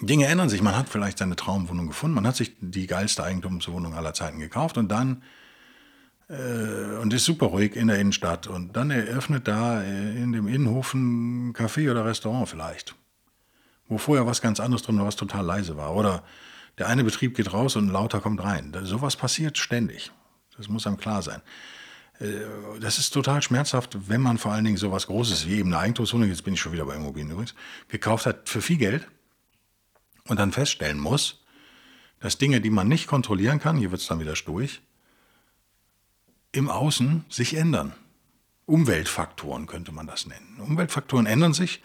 Dinge 0.00 0.26
ändern 0.26 0.48
sich. 0.48 0.62
Man 0.62 0.76
hat 0.76 0.88
vielleicht 0.88 1.18
seine 1.18 1.36
Traumwohnung 1.36 1.86
gefunden, 1.86 2.14
man 2.14 2.26
hat 2.26 2.36
sich 2.36 2.52
die 2.60 2.86
geilste 2.86 3.22
Eigentumswohnung 3.22 3.94
aller 3.94 4.14
Zeiten 4.14 4.38
gekauft 4.38 4.76
und 4.78 4.88
dann 4.88 5.22
äh, 6.28 6.96
und 7.00 7.12
ist 7.12 7.24
super 7.24 7.46
ruhig 7.46 7.76
in 7.76 7.88
der 7.88 7.98
Innenstadt. 7.98 8.46
Und 8.46 8.76
dann 8.76 8.90
eröffnet 8.90 9.48
da 9.48 9.82
äh, 9.82 10.16
in 10.16 10.32
dem 10.32 10.48
Innenhof 10.48 10.94
ein 10.94 11.52
Café 11.52 11.90
oder 11.90 12.04
Restaurant 12.04 12.48
vielleicht, 12.48 12.94
wo 13.88 13.98
vorher 13.98 14.26
was 14.26 14.40
ganz 14.42 14.60
anderes 14.60 14.82
drin 14.82 14.98
war, 14.98 15.06
was 15.06 15.16
total 15.16 15.44
leise 15.44 15.76
war. 15.76 15.94
Oder 15.94 16.22
der 16.78 16.88
eine 16.88 17.04
Betrieb 17.04 17.36
geht 17.36 17.52
raus 17.52 17.76
und 17.76 17.86
ein 17.86 17.92
lauter 17.92 18.20
kommt 18.20 18.42
rein. 18.42 18.76
Sowas 18.82 19.16
passiert 19.16 19.58
ständig. 19.58 20.10
Das 20.56 20.68
muss 20.68 20.86
einem 20.86 20.96
klar 20.96 21.22
sein. 21.22 21.42
Äh, 22.18 22.26
das 22.80 22.98
ist 22.98 23.10
total 23.10 23.42
schmerzhaft, 23.42 24.08
wenn 24.08 24.20
man 24.20 24.38
vor 24.38 24.52
allen 24.52 24.64
Dingen 24.64 24.76
sowas 24.76 25.06
Großes 25.06 25.46
wie 25.46 25.58
eben 25.58 25.72
eine 25.72 25.82
Eigentumswohnung, 25.82 26.28
jetzt 26.28 26.44
bin 26.44 26.54
ich 26.54 26.60
schon 26.60 26.72
wieder 26.72 26.86
bei 26.86 26.96
Immobilien 26.96 27.30
übrigens, 27.30 27.54
gekauft 27.88 28.26
hat 28.26 28.48
für 28.48 28.62
viel 28.62 28.78
Geld 28.78 29.06
und 30.26 30.38
dann 30.38 30.52
feststellen 30.52 30.98
muss, 30.98 31.44
dass 32.20 32.38
Dinge, 32.38 32.60
die 32.60 32.70
man 32.70 32.88
nicht 32.88 33.06
kontrollieren 33.06 33.60
kann, 33.60 33.76
hier 33.76 33.90
wird 33.90 34.00
es 34.00 34.06
dann 34.06 34.20
wieder 34.20 34.32
durch, 34.32 34.80
im 36.56 36.70
Außen 36.70 37.24
sich 37.28 37.54
ändern. 37.54 37.92
Umweltfaktoren 38.64 39.66
könnte 39.66 39.92
man 39.92 40.06
das 40.06 40.26
nennen. 40.26 40.58
Umweltfaktoren 40.58 41.26
ändern 41.26 41.52
sich. 41.52 41.82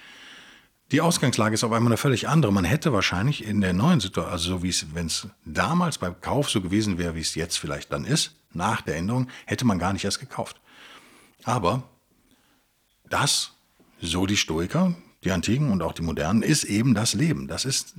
Die 0.92 1.02
Ausgangslage 1.02 1.54
ist 1.54 1.64
auf 1.64 1.72
einmal 1.72 1.92
eine 1.92 1.98
völlig 1.98 2.28
andere. 2.28 2.52
Man 2.52 2.66
hätte 2.66 2.92
wahrscheinlich 2.92 3.46
in 3.46 3.62
der 3.62 3.74
neuen 3.74 4.00
Situation, 4.00 4.34
also 4.34 4.50
so 4.50 4.64
wie 4.64 4.70
es, 4.70 4.94
wenn 4.94 5.06
es 5.06 5.28
damals 5.46 5.98
beim 5.98 6.20
Kauf 6.20 6.50
so 6.50 6.62
gewesen 6.62 6.98
wäre, 6.98 7.16
wie 7.16 7.22
es 7.22 7.36
jetzt 7.36 7.58
vielleicht 7.58 7.92
dann 7.92 8.06
ist, 8.06 8.36
nach 8.54 8.82
der 8.82 8.98
Änderung, 8.98 9.30
hätte 9.46 9.66
man 9.66 9.80
gar 9.80 9.94
nicht 9.94 10.06
erst 10.06 10.20
gekauft. 10.20 10.60
Aber 11.44 11.84
das, 13.10 13.54
so 14.02 14.26
die 14.26 14.38
Stoiker, 14.38 14.96
die 15.24 15.32
Antiken 15.32 15.72
und 15.72 15.82
auch 15.82 15.94
die 15.94 16.02
Modernen, 16.02 16.42
ist 16.42 16.64
eben 16.64 16.94
das 16.94 17.14
Leben. 17.14 17.48
Das 17.48 17.66
ist, 17.66 17.96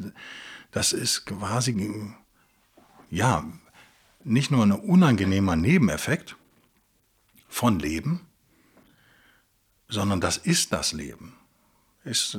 das 0.71 0.93
ist 0.93 1.27
quasi, 1.27 2.13
ja, 3.11 3.45
nicht 4.25 4.51
nur 4.51 4.65
ein 4.65 4.73
unangenehmer 4.73 5.57
Nebeneffekt, 5.57 6.37
von 7.53 7.79
Leben, 7.79 8.27
sondern 9.89 10.21
das 10.21 10.39
ist 10.39 10.73
das 10.73 10.93
Leben. 10.93 11.35
Ist, 12.03 12.35
äh, 12.35 12.39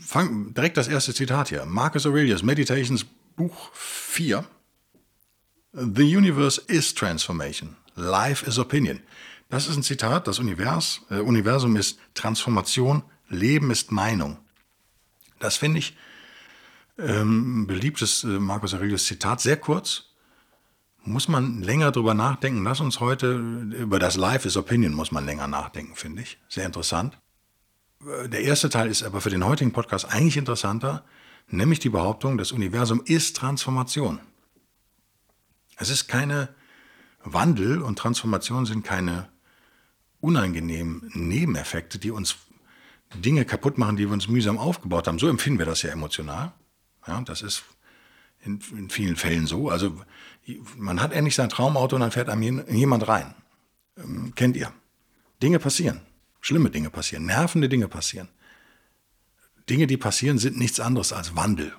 fang, 0.00 0.54
direkt 0.54 0.78
das 0.78 0.88
erste 0.88 1.12
Zitat 1.12 1.50
hier. 1.50 1.66
Marcus 1.66 2.06
Aurelius, 2.06 2.42
Meditations, 2.42 3.04
Buch 3.36 3.70
4. 3.74 4.44
The 5.72 6.16
universe 6.16 6.60
is 6.66 6.94
transformation. 6.94 7.76
Life 7.94 8.46
is 8.46 8.58
opinion. 8.58 9.00
Das 9.50 9.68
ist 9.68 9.76
ein 9.76 9.82
Zitat. 9.82 10.26
Das 10.26 10.38
Univers, 10.38 11.02
äh, 11.10 11.20
Universum 11.20 11.76
ist 11.76 11.98
Transformation. 12.14 13.02
Leben 13.28 13.70
ist 13.70 13.92
Meinung. 13.92 14.38
Das 15.38 15.58
finde 15.58 15.80
ich 15.80 15.94
ähm, 16.98 17.66
beliebtes 17.66 18.24
äh, 18.24 18.28
Marcus 18.28 18.72
Aurelius 18.72 19.04
Zitat. 19.04 19.42
Sehr 19.42 19.58
kurz, 19.58 20.14
muss 21.06 21.28
man 21.28 21.62
länger 21.62 21.92
drüber 21.92 22.14
nachdenken. 22.14 22.64
Lass 22.64 22.80
uns 22.80 23.00
heute 23.00 23.36
über 23.36 23.98
das 23.98 24.16
Life 24.16 24.46
is 24.46 24.56
Opinion 24.56 24.92
muss 24.92 25.12
man 25.12 25.24
länger 25.24 25.46
nachdenken, 25.46 25.94
finde 25.94 26.22
ich. 26.22 26.38
Sehr 26.48 26.66
interessant. 26.66 27.18
Der 28.00 28.42
erste 28.42 28.68
Teil 28.68 28.88
ist 28.88 29.02
aber 29.02 29.20
für 29.20 29.30
den 29.30 29.44
heutigen 29.44 29.72
Podcast 29.72 30.12
eigentlich 30.12 30.36
interessanter. 30.36 31.04
Nämlich 31.48 31.78
die 31.78 31.88
Behauptung, 31.88 32.38
das 32.38 32.52
Universum 32.52 33.02
ist 33.04 33.36
Transformation. 33.36 34.20
Es 35.76 35.90
ist 35.90 36.08
keine 36.08 36.48
Wandel 37.22 37.82
und 37.82 37.98
Transformation 37.98 38.66
sind 38.66 38.84
keine 38.84 39.28
unangenehmen 40.20 41.10
Nebeneffekte, 41.14 41.98
die 41.98 42.10
uns 42.10 42.36
Dinge 43.14 43.44
kaputt 43.44 43.78
machen, 43.78 43.96
die 43.96 44.06
wir 44.06 44.12
uns 44.12 44.28
mühsam 44.28 44.58
aufgebaut 44.58 45.06
haben. 45.06 45.18
So 45.18 45.28
empfinden 45.28 45.58
wir 45.58 45.66
das 45.66 45.82
ja 45.82 45.90
emotional. 45.90 46.52
Ja, 47.06 47.20
das 47.20 47.42
ist 47.42 47.64
in, 48.40 48.60
in 48.76 48.90
vielen 48.90 49.16
Fällen 49.16 49.46
so. 49.46 49.70
Also 49.70 50.00
man 50.76 51.00
hat 51.00 51.12
endlich 51.12 51.34
sein 51.34 51.48
Traumauto 51.48 51.96
und 51.96 52.00
dann 52.00 52.12
fährt 52.12 52.28
einem 52.28 52.64
jemand 52.68 53.08
rein. 53.08 53.34
Ähm, 53.96 54.32
kennt 54.34 54.56
ihr? 54.56 54.72
Dinge 55.42 55.58
passieren. 55.58 56.00
Schlimme 56.40 56.70
Dinge 56.70 56.90
passieren. 56.90 57.26
Nervende 57.26 57.68
Dinge 57.68 57.88
passieren. 57.88 58.28
Dinge, 59.68 59.86
die 59.86 59.96
passieren, 59.96 60.38
sind 60.38 60.58
nichts 60.58 60.80
anderes 60.80 61.12
als 61.12 61.34
Wandel. 61.34 61.74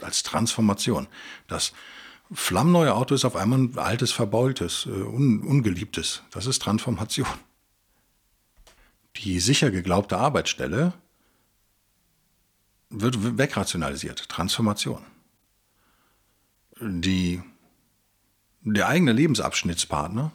Als 0.00 0.22
Transformation. 0.22 1.08
Das 1.48 1.72
flammneue 2.32 2.94
Auto 2.94 3.14
ist 3.14 3.24
auf 3.24 3.36
einmal 3.36 3.58
ein 3.58 3.78
altes, 3.78 4.12
verbeultes, 4.12 4.86
äh, 4.86 4.90
un, 4.90 5.42
ungeliebtes. 5.42 6.22
Das 6.30 6.46
ist 6.46 6.62
Transformation. 6.62 7.26
Die 9.16 9.40
sicher 9.40 9.70
geglaubte 9.70 10.18
Arbeitsstelle 10.18 10.92
wird 12.90 13.38
wegrationalisiert. 13.38 14.28
Transformation. 14.28 15.02
Die, 16.80 17.42
der 18.62 18.88
eigene 18.88 19.12
Lebensabschnittspartner 19.12 20.32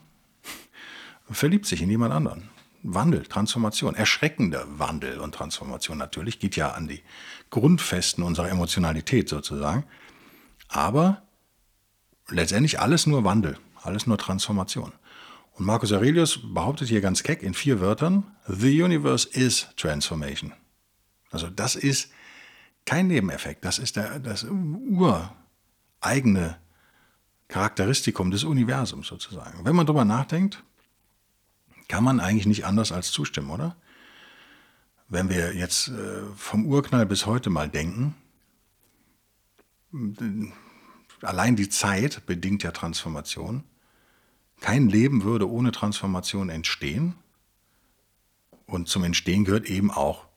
verliebt 1.30 1.66
sich 1.66 1.82
in 1.82 1.90
jemand 1.90 2.14
anderen. 2.14 2.50
Wandel, 2.84 3.24
Transformation, 3.24 3.94
erschreckender 3.94 4.66
Wandel 4.80 5.20
und 5.20 5.36
Transformation 5.36 5.98
natürlich, 5.98 6.40
geht 6.40 6.56
ja 6.56 6.72
an 6.72 6.88
die 6.88 7.04
Grundfesten 7.52 8.24
unserer 8.24 8.50
Emotionalität 8.50 9.30
sozusagen. 9.30 9.86
Aber 10.68 11.22
letztendlich 12.28 12.80
alles 12.80 13.06
nur 13.06 13.24
Wandel, 13.24 13.58
alles 13.84 14.08
nur 14.08 14.18
Transformation. 14.18 14.94
Und 15.54 15.66
Marcus 15.66 15.92
Aurelius 15.92 16.40
behauptet 16.54 16.88
hier 16.88 17.02
ganz 17.02 17.24
keck 17.24 17.44
in 17.44 17.54
vier 17.54 17.82
Wörtern, 17.82 18.24
The 18.48 18.82
universe 18.82 19.30
is 19.30 19.68
transformation. 19.76 20.54
Also 21.30 21.50
das 21.50 21.76
ist 21.76 22.12
kein 22.86 23.08
Nebeneffekt, 23.08 23.64
das 23.64 23.78
ist 23.78 23.96
der, 23.96 24.20
das 24.20 24.46
ureigene 26.02 26.58
Charakteristikum 27.48 28.32
des 28.32 28.44
Universums 28.44 29.08
sozusagen. 29.08 29.66
Wenn 29.66 29.76
man 29.76 29.86
darüber 29.86 30.06
nachdenkt, 30.06 30.64
kann 31.88 32.04
man 32.04 32.20
eigentlich 32.20 32.46
nicht 32.46 32.66
anders 32.66 32.92
als 32.92 33.12
zustimmen, 33.12 33.50
oder? 33.50 33.76
Wenn 35.10 35.30
wir 35.30 35.54
jetzt 35.56 35.90
äh, 35.90 36.22
vom 36.38 36.66
Urknall 36.66 37.06
bis 37.06 37.26
heute 37.26 37.50
mal 37.50 37.68
denken, 37.70 38.16
allein 41.22 41.58
die 41.58 41.68
Zeit 41.68 42.26
bedingt 42.26 42.64
ja 42.64 42.72
Transformation. 42.72 43.66
Kein 44.62 44.88
Leben 44.88 45.24
würde 45.24 45.50
ohne 45.50 45.72
Transformation 45.74 46.50
entstehen. 46.50 47.16
Und 48.68 48.88
zum 48.88 49.04
Entstehen 49.04 49.44
gehört 49.44 49.66
eben 49.66 49.92
auch 49.92 50.28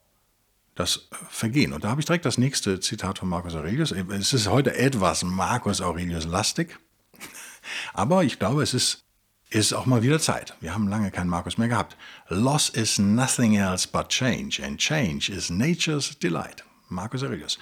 das 0.75 1.09
Vergehen. 1.31 1.73
Und 1.73 1.85
da 1.85 1.91
habe 1.91 2.01
ich 2.01 2.07
direkt 2.07 2.25
das 2.25 2.39
nächste 2.39 2.81
Zitat 2.81 3.19
von 3.19 3.29
Marcus 3.29 3.55
Aurelius. 3.55 3.93
Es 3.93 4.33
ist 4.33 4.49
heute 4.49 4.77
etwas 4.77 5.23
Marcus 5.23 5.81
Aurelius 5.81 6.25
lastig, 6.25 6.79
aber 7.93 8.25
ich 8.25 8.39
glaube, 8.39 8.63
es 8.63 8.75
ist, 8.75 9.05
ist 9.51 9.73
auch 9.73 9.87
mal 9.87 10.03
wieder 10.03 10.19
Zeit. 10.19 10.57
Wir 10.61 10.75
haben 10.75 10.89
lange 10.89 11.11
keinen 11.11 11.29
Markus 11.29 11.59
mehr 11.59 11.69
gehabt. 11.69 11.97
Loss 12.29 12.69
is 12.71 12.99
nothing 12.99 13.55
else 13.55 13.87
but 13.87 14.09
change, 14.09 14.61
and 14.65 14.79
change 14.79 15.31
is 15.31 15.51
nature's 15.51 16.19
delight. 16.19 16.65
Marcus 16.89 17.23
Aurelius. 17.23 17.59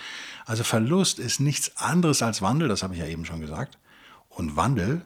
Also 0.47 0.65
Verlust 0.65 1.19
ist 1.19 1.41
nichts 1.41 1.77
anderes 1.77 2.23
als 2.23 2.43
Wandel, 2.43 2.69
das 2.69 2.83
habe 2.83 2.95
ich 2.95 3.01
ja 3.01 3.07
eben 3.07 3.25
schon 3.25 3.41
gesagt. 3.41 3.79
Und 4.29 4.57
Wandel 4.57 5.05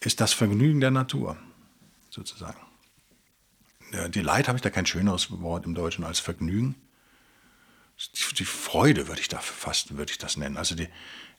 ist 0.00 0.20
das 0.20 0.32
Vergnügen 0.32 0.80
der 0.80 0.90
Natur, 0.90 1.36
sozusagen. 2.10 2.58
Delight 4.08 4.48
habe 4.48 4.58
ich 4.58 4.62
da 4.62 4.70
kein 4.70 4.86
schöneres 4.86 5.30
Wort 5.40 5.64
im 5.64 5.74
Deutschen 5.74 6.04
als 6.04 6.20
Vergnügen. 6.20 6.74
Die, 8.38 8.44
Freude 8.44 9.08
würde 9.08 9.20
ich 9.20 9.28
da 9.28 9.38
fast 9.38 9.96
würde 9.96 10.12
ich 10.12 10.18
das 10.18 10.36
nennen. 10.36 10.56
Also 10.56 10.76
die 10.76 10.88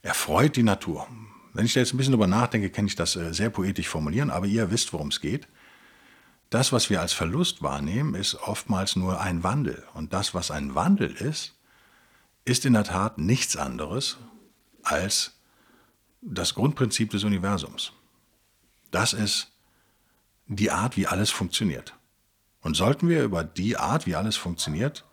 erfreut 0.02 0.56
die 0.56 0.64
Natur. 0.64 1.08
Wenn 1.54 1.66
ich 1.66 1.74
da 1.74 1.80
jetzt 1.80 1.94
ein 1.94 1.98
bisschen 1.98 2.12
drüber 2.12 2.28
nachdenke, 2.28 2.70
kann 2.70 2.86
ich 2.86 2.96
das 2.96 3.16
äh, 3.16 3.34
sehr 3.34 3.50
poetisch 3.50 3.88
formulieren, 3.88 4.30
aber 4.30 4.46
ihr 4.46 4.70
wisst, 4.70 4.92
worum 4.94 5.08
es 5.08 5.22
geht. 5.22 5.48
Das, 6.50 6.72
was 6.74 6.90
wir 6.90 7.00
als 7.00 7.14
Verlust 7.14 7.62
wahrnehmen, 7.62 8.16
ist 8.16 8.36
oftmals 8.36 8.96
nur 8.96 9.22
ein 9.22 9.44
Wandel. 9.44 9.84
Und 9.94 10.14
das, 10.14 10.34
was 10.34 10.52
ein 10.52 10.76
Wandel 10.76 11.12
ist, 11.12 11.56
ist 12.44 12.66
in 12.66 12.74
der 12.74 12.84
Tat 12.84 13.18
nichts 13.18 13.56
anderes 13.56 14.18
als 14.84 15.40
das 16.22 16.56
Grundprinzip 16.56 17.12
des 17.12 17.24
Universums. 17.24 17.94
Das 18.92 19.14
ist 19.14 19.52
die 20.48 20.72
Art, 20.72 20.98
wie 20.98 21.08
alles 21.08 21.30
funktioniert. 21.30 21.94
Und 22.62 22.76
sollten 22.76 23.08
wir 23.08 23.24
über 23.24 23.44
die 23.44 23.78
Art, 23.78 24.06
wie 24.08 24.16
alles 24.16 24.36
funktioniert, 24.36 25.06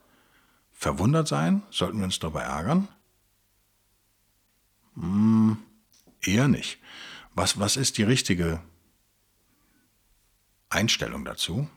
verwundert 0.76 1.26
sein? 1.26 1.62
Sollten 1.70 1.98
wir 1.98 2.04
uns 2.04 2.20
darüber 2.20 2.42
ärgern? 2.42 2.86
Hm, 4.94 5.58
eher 6.22 6.48
nicht. 6.48 6.78
Was, 7.34 7.58
was 7.58 7.76
ist 7.76 7.98
die 7.98 8.02
richtige 8.02 8.60
Einstellung 10.68 11.24
dazu? 11.24 11.68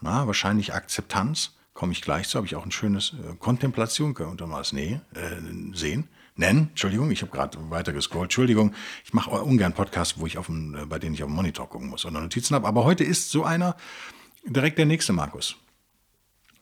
Na, 0.00 0.26
wahrscheinlich 0.26 0.72
Akzeptanz 0.72 1.56
komme 1.74 1.92
ich 1.92 2.02
gleich 2.02 2.28
zu, 2.28 2.36
habe 2.36 2.46
ich 2.46 2.56
auch 2.56 2.64
ein 2.64 2.72
schönes 2.72 3.12
äh, 3.12 3.34
Kontemplation, 3.36 4.14
man 4.48 4.60
es 4.60 4.72
nee, 4.72 5.00
äh, 5.14 5.76
sehen. 5.76 6.08
Nennen, 6.36 6.68
Entschuldigung, 6.70 7.10
ich 7.10 7.22
habe 7.22 7.32
gerade 7.32 7.58
weiter 7.70 7.92
gescrollt. 7.92 8.24
Entschuldigung, 8.24 8.74
ich 9.04 9.12
mache 9.12 9.30
ungern 9.30 9.74
Podcasts, 9.74 10.18
wo 10.18 10.26
ich 10.26 10.38
auf 10.38 10.46
dem, 10.46 10.74
äh, 10.74 10.86
bei 10.86 10.98
denen 10.98 11.14
ich 11.14 11.22
auf 11.22 11.28
dem 11.28 11.36
Monitor 11.36 11.68
gucken 11.68 11.88
muss 11.88 12.04
oder 12.04 12.20
Notizen 12.20 12.54
habe. 12.54 12.66
Aber 12.66 12.84
heute 12.84 13.04
ist 13.04 13.30
so 13.30 13.44
einer 13.44 13.76
direkt 14.44 14.78
der 14.78 14.86
nächste 14.86 15.12
Markus. 15.12 15.56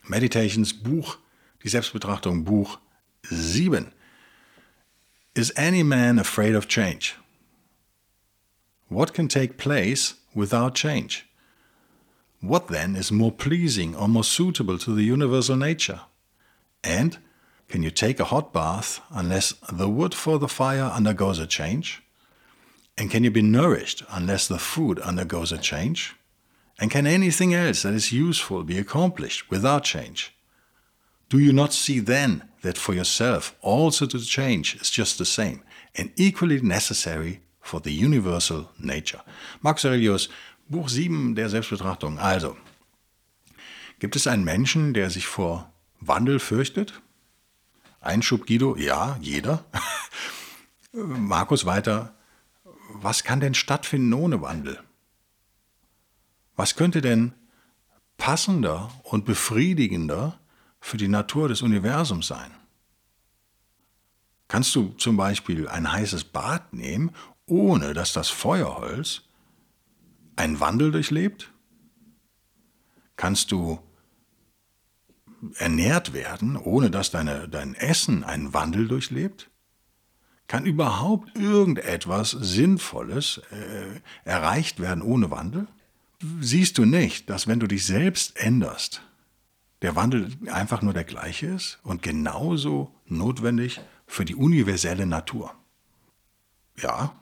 Meditations 0.05 0.75
Buch, 0.75 1.19
die 1.62 1.69
Selbstbetrachtung 1.69 2.45
Buch 2.45 2.79
7. 3.25 3.93
Is 5.35 5.53
any 5.57 5.83
man 5.83 6.19
afraid 6.19 6.55
of 6.55 6.69
change? 6.69 7.17
What 8.88 9.12
can 9.12 9.29
take 9.29 9.59
place 9.59 10.15
without 10.35 10.75
change? 10.75 11.27
What 12.41 12.69
then 12.69 12.97
is 12.97 13.11
more 13.11 13.33
pleasing 13.33 13.97
or 13.97 14.09
more 14.09 14.25
suitable 14.25 14.79
to 14.79 14.95
the 14.95 15.03
universal 15.03 15.57
nature? 15.57 16.03
And 16.85 17.19
can 17.69 17.83
you 17.83 17.91
take 17.91 18.21
a 18.21 18.25
hot 18.25 18.53
bath 18.53 19.00
unless 19.11 19.53
the 19.71 19.88
wood 19.88 20.15
for 20.15 20.38
the 20.38 20.49
fire 20.49 20.85
undergoes 20.85 21.38
a 21.38 21.47
change? 21.47 22.03
And 22.97 23.11
can 23.11 23.25
you 23.25 23.31
be 23.31 23.43
nourished 23.43 24.05
unless 24.09 24.49
the 24.49 24.59
food 24.59 24.99
undergoes 25.00 25.53
a 25.53 25.59
change? 25.59 26.15
And 26.81 26.91
can 26.91 27.07
anything 27.07 27.53
else 27.53 27.83
that 27.83 27.95
is 27.95 28.12
useful 28.12 28.62
be 28.62 28.79
accomplished 28.79 29.50
without 29.50 29.85
change? 29.85 30.33
Do 31.29 31.39
you 31.39 31.53
not 31.53 31.73
see 31.73 32.01
then 32.01 32.43
that 32.63 32.79
for 32.79 32.95
yourself 32.95 33.55
also 33.61 34.07
to 34.07 34.19
change 34.19 34.77
is 34.81 34.91
just 34.91 35.19
the 35.19 35.25
same 35.25 35.63
and 35.95 36.11
equally 36.17 36.61
necessary 36.63 37.41
for 37.61 37.81
the 37.81 37.93
universal 37.93 38.71
nature? 38.79 39.21
Marcus 39.61 39.85
Aurelius 39.85 40.29
Buch 40.69 40.89
7 40.89 41.35
der 41.35 41.49
Selbstbetrachtung. 41.49 42.19
Also, 42.19 42.57
gibt 43.99 44.17
es 44.17 44.27
einen 44.27 44.45
Menschen, 44.45 44.95
der 44.95 45.11
sich 45.11 45.27
vor 45.27 45.73
Wandel 46.01 46.39
fürchtet? 46.39 47.01
Einschub 48.01 48.47
Guido, 48.47 48.77
ja, 48.77 49.19
jeder. 49.21 49.65
Markus 50.93 51.67
weiter, 51.67 52.15
was 52.93 53.25
kann 53.25 53.41
denn 53.41 53.55
stattfinden 53.55 54.13
ohne 54.13 54.41
Wandel? 54.41 54.79
Was 56.57 56.77
könnte 56.77 57.01
denn 57.01 57.35
passender 58.17 58.91
und 59.05 59.25
befriedigender 59.25 60.39
für 60.81 60.97
die 60.97 61.09
Natur 61.09 61.49
des 61.49 61.63
Universums 61.63 62.27
sein? 62.27 62.51
Kannst 64.49 64.75
du 64.75 64.95
zum 64.99 65.17
Beispiel 65.17 65.69
ein 65.69 65.93
heißes 65.93 66.25
Bad 66.25 66.73
nehmen, 66.73 67.11
ohne 67.47 67.93
dass 67.93 68.13
das 68.13 68.29
Feuerholz 68.29 69.23
einen 70.37 70.59
Wandel 70.61 70.91
durchlebt? 70.91 71.53
Kannst 73.17 73.53
du 73.53 73.79
ernährt 75.57 76.15
werden, 76.15 76.57
ohne 76.57 76.91
dass 76.91 77.11
deine, 77.11 77.49
dein 77.49 77.75
Essen 77.75 78.25
einen 78.25 78.55
Wandel 78.55 78.89
durchlebt? 78.89 79.51
Kann 80.47 80.65
überhaupt 80.65 81.37
irgendetwas 81.37 82.31
Sinnvolles 82.31 83.43
äh, 83.51 84.01
erreicht 84.25 84.81
werden 84.81 85.03
ohne 85.03 85.31
Wandel? 85.31 85.69
Siehst 86.41 86.79
du 86.79 86.87
nicht, 86.87 87.29
dass 87.29 87.47
wenn 87.47 87.61
du 87.61 87.67
dich 87.67 87.85
selbst 87.85 88.37
änderst, 88.37 89.03
der 89.83 89.97
Wandel 89.97 90.33
einfach 90.51 90.83
nur 90.83 90.93
der 90.93 91.05
gleiche 91.05 91.47
ist 91.47 91.79
und 91.83 92.03
genauso 92.03 92.93
notwendig 93.07 93.81
für 94.07 94.25
die 94.25 94.35
universelle 94.35 95.07
Natur? 95.07 95.55
Ja, 96.77 97.15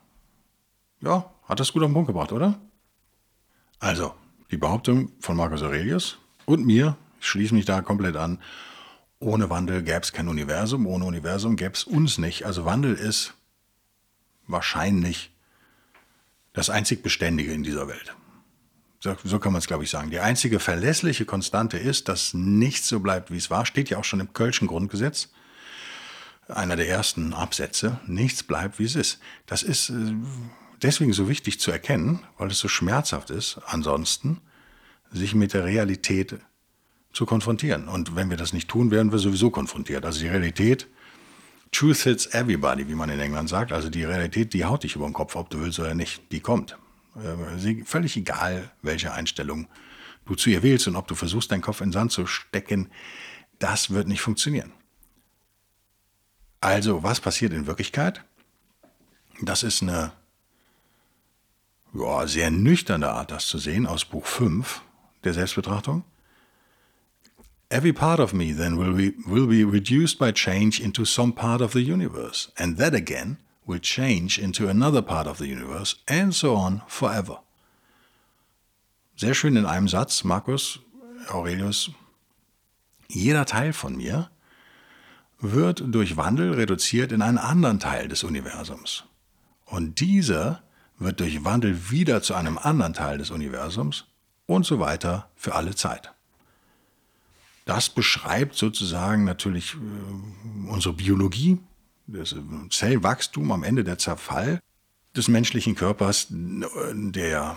ja, 1.01 1.31
hat 1.45 1.61
das 1.61 1.73
gut 1.73 1.83
auf 1.83 1.89
den 1.89 1.95
Punkt 1.95 2.09
gebracht, 2.09 2.33
oder? 2.33 2.59
Also, 3.79 4.15
die 4.51 4.57
Behauptung 4.57 5.13
von 5.21 5.37
Marcus 5.37 5.63
Aurelius 5.63 6.19
und 6.47 6.65
mir, 6.65 6.97
ich 7.21 7.27
schließe 7.27 7.55
mich 7.55 7.65
da 7.65 7.83
komplett 7.83 8.17
an. 8.17 8.41
ohne 9.19 9.49
Wandel 9.51 9.83
gäbe 9.83 10.01
es 10.01 10.13
kein 10.13 10.29
Universum, 10.29 10.87
ohne 10.87 11.05
Universum 11.05 11.57
gäbe 11.57 11.73
es 11.75 11.85
uns 11.85 12.19
nicht. 12.19 12.45
Also 12.45 12.65
Wandel 12.65 12.95
ist 12.95 13.35
wahrscheinlich 14.47 15.31
das 16.53 16.71
einzig 16.71 17.03
Beständige 17.03 17.53
in 17.53 17.63
dieser 17.63 17.89
Welt. 17.89 18.15
So, 19.01 19.39
kann 19.39 19.53
man 19.53 19.61
es, 19.61 19.67
glaube 19.67 19.85
ich, 19.85 19.91
sagen. 19.91 20.11
Die 20.11 20.21
einzige 20.21 20.59
verlässliche 20.59 21.27
Konstante 21.27 21.79
ist, 21.79 22.09
dass 22.09 22.35
nichts 22.35 22.89
so 22.89 23.01
bleibt, 23.01 23.31
wie 23.31 23.37
es 23.37 23.51
war. 23.51 23.67
Steht 23.67 23.91
ja 23.91 23.99
auch 23.99 24.05
schon 24.05 24.21
im 24.21 24.33
Kölschen 24.33 24.69
Grundgesetz. 24.69 25.29
Einer 26.49 26.77
der 26.77 26.89
ersten 26.89 27.35
Absätze. 27.35 28.01
Nichts 28.07 28.43
bleibt, 28.43 28.79
wie 28.79 28.85
es 28.85 28.97
ist. 28.97 29.21
Das 29.47 29.63
ist 29.63 29.91
äh, 29.91 30.15
deswegen 30.83 31.13
so 31.13 31.29
wichtig 31.29 31.61
zu 31.61 31.71
erkennen, 31.71 32.21
weil 32.39 32.51
es 32.51 32.59
so 32.59 32.69
schmerzhaft 32.69 33.31
ist, 33.31 33.61
ansonsten 33.67 34.41
sich 35.13 35.35
mit 35.35 35.53
der 35.53 35.65
Realität 35.65 36.37
zu 37.13 37.27
konfrontieren. 37.27 37.89
Und 37.89 38.17
wenn 38.17 38.31
wir 38.31 38.37
das 38.37 38.53
nicht 38.53 38.69
tun, 38.69 38.91
werden 38.91 39.13
wir 39.13 39.19
sowieso 39.19 39.51
konfrontiert. 39.51 40.05
Also 40.05 40.21
die 40.21 40.29
Realität, 40.29 40.87
Truth 41.73 41.99
hits 41.99 42.27
everybody, 42.27 42.89
wie 42.89 42.95
man 42.95 43.11
in 43.11 43.21
England 43.21 43.49
sagt. 43.49 43.73
Also 43.73 43.91
die 43.91 44.05
Realität, 44.05 44.53
die 44.53 44.65
haut 44.65 44.83
dich 44.83 44.97
über 44.97 45.07
den 45.07 45.13
Kopf, 45.13 45.37
ob 45.37 45.51
du 45.51 45.61
willst 45.61 45.79
oder 45.79 45.95
nicht. 45.95 46.31
Die 46.33 46.41
kommt. 46.41 46.77
Äh, 47.23 47.85
völlig 47.85 48.17
egal, 48.17 48.71
welche 48.83 49.13
Einstellung 49.13 49.69
du 50.27 50.35
zu 50.35 50.51
ihr 50.51 50.63
wählst 50.63 50.87
und 50.89 50.97
ob 50.97 51.07
du 51.07 51.15
versuchst, 51.15 51.51
deinen 51.51 51.63
Kopf 51.63 51.81
in 51.81 51.89
den 51.89 51.93
Sand 51.93 52.13
zu 52.13 52.27
stecken, 52.27 52.91
das 53.59 53.91
wird 53.91 54.09
nicht 54.09 54.21
funktionieren. 54.21 54.73
Also, 56.61 57.03
was 57.03 57.21
passiert 57.21 57.53
in 57.53 57.67
Wirklichkeit? 57.67 58.25
Das 59.41 59.63
ist 59.63 59.83
eine 59.83 60.13
ja, 61.95 62.27
sehr 62.27 62.51
nüchterne 62.51 63.09
Art, 63.09 63.31
das 63.31 63.47
zu 63.47 63.59
sehen, 63.59 63.87
aus 63.87 64.05
Buch 64.05 64.27
5 64.27 64.83
der 65.25 65.35
Selbstbetrachtung. 65.35 66.05
Every 67.69 67.93
part 67.93 68.21
of 68.21 68.33
me 68.33 68.55
then 68.55 68.79
will 68.79 68.93
be, 68.93 69.15
will 69.27 69.47
be 69.47 69.65
reduced 69.65 70.19
by 70.19 70.33
change 70.33 70.81
into 70.81 71.05
some 71.05 71.33
part 71.33 71.61
of 71.61 71.73
the 71.73 71.81
universe, 71.81 72.53
and 72.57 72.79
that 72.79 72.95
again 72.95 73.39
will 73.67 73.81
change 73.81 74.39
into 74.39 74.69
another 74.69 75.03
part 75.03 75.27
of 75.27 75.39
the 75.39 75.47
universe, 75.47 75.97
and 76.07 76.35
so 76.35 76.55
on 76.55 76.83
forever. 76.87 77.43
Sehr 79.17 79.35
schön 79.35 79.57
in 79.57 79.67
einem 79.67 79.89
Satz, 79.89 80.25
Markus 80.25 80.79
Aurelius. 81.29 81.91
Jeder 83.09 83.47
Teil 83.47 83.73
von 83.73 83.97
mir 83.97 84.31
wird 85.39 85.83
durch 85.87 86.17
Wandel 86.17 86.55
reduziert 86.55 87.13
in 87.13 87.23
einen 87.23 87.39
anderen 87.39 87.81
Teil 87.81 88.09
des 88.09 88.25
Universums. 88.25 89.05
Und 89.65 90.01
dieser 90.01 90.63
wird 90.99 91.21
durch 91.21 91.45
Wandel 91.45 91.91
wieder 91.91 92.23
zu 92.23 92.35
einem 92.35 92.59
anderen 92.59 92.95
Teil 92.95 93.19
des 93.19 93.31
Universums 93.31 94.05
und 94.47 94.65
so 94.65 94.81
weiter 94.81 95.29
für 95.35 95.55
alle 95.55 95.75
Zeit. 95.75 96.13
Das 97.65 97.91
beschreibt 97.91 98.55
sozusagen 98.55 99.25
natürlich 99.25 99.75
äh, 99.75 100.71
unsere 100.71 100.95
Biologie, 100.95 101.59
das 102.07 102.33
äh, 102.33 102.37
Zellwachstum 102.71 103.53
am 103.53 103.63
Ende 103.63 103.85
der 103.85 103.99
Zerfall 103.99 104.61
des 105.17 105.29
menschlichen 105.29 105.75
Körpers, 105.75 106.27
der 106.31 107.57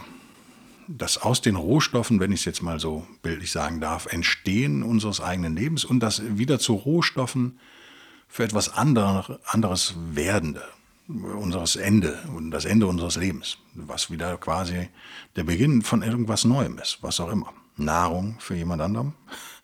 das 0.87 1.17
aus 1.17 1.41
den 1.41 1.55
Rohstoffen, 1.55 2.19
wenn 2.19 2.31
ich 2.31 2.39
es 2.39 2.45
jetzt 2.45 2.63
mal 2.63 2.79
so 2.79 3.05
bildlich 3.21 3.51
sagen 3.51 3.79
darf, 3.79 4.07
Entstehen 4.07 4.81
unseres 4.81 5.21
eigenen 5.21 5.55
Lebens 5.55 5.85
und 5.85 5.99
das 5.99 6.21
wieder 6.37 6.57
zu 6.57 6.73
Rohstoffen 6.73 7.59
für 8.27 8.43
etwas 8.43 8.69
anderes 8.69 9.95
Werdende, 10.11 10.63
unseres 11.07 11.75
Ende 11.75 12.17
und 12.35 12.51
das 12.51 12.65
Ende 12.65 12.87
unseres 12.87 13.17
Lebens, 13.17 13.57
was 13.73 14.09
wieder 14.09 14.37
quasi 14.37 14.89
der 15.35 15.43
Beginn 15.43 15.81
von 15.81 16.01
irgendwas 16.01 16.45
Neuem 16.45 16.79
ist, 16.79 16.99
was 17.01 17.19
auch 17.19 17.29
immer. 17.29 17.53
Nahrung 17.75 18.37
für 18.39 18.55
jemand 18.55 18.81
anderem, 18.81 19.13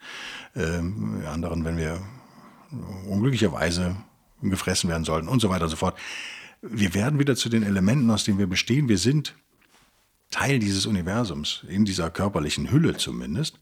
ähm, 0.55 1.23
anderen, 1.27 1.65
wenn 1.65 1.77
wir 1.77 2.01
unglücklicherweise 3.07 3.95
gefressen 4.49 4.89
werden 4.89 5.03
sollten 5.05 5.27
und 5.27 5.39
so 5.39 5.49
weiter 5.49 5.65
und 5.65 5.69
so 5.69 5.75
fort. 5.75 5.97
Wir 6.61 6.93
werden 6.93 7.19
wieder 7.19 7.35
zu 7.35 7.49
den 7.49 7.63
Elementen, 7.63 8.09
aus 8.09 8.23
denen 8.23 8.39
wir 8.39 8.47
bestehen. 8.47 8.89
Wir 8.89 8.97
sind 8.97 9.35
Teil 10.31 10.59
dieses 10.59 10.85
Universums, 10.85 11.63
in 11.67 11.85
dieser 11.85 12.09
körperlichen 12.09 12.71
Hülle 12.71 12.97
zumindest. 12.97 13.59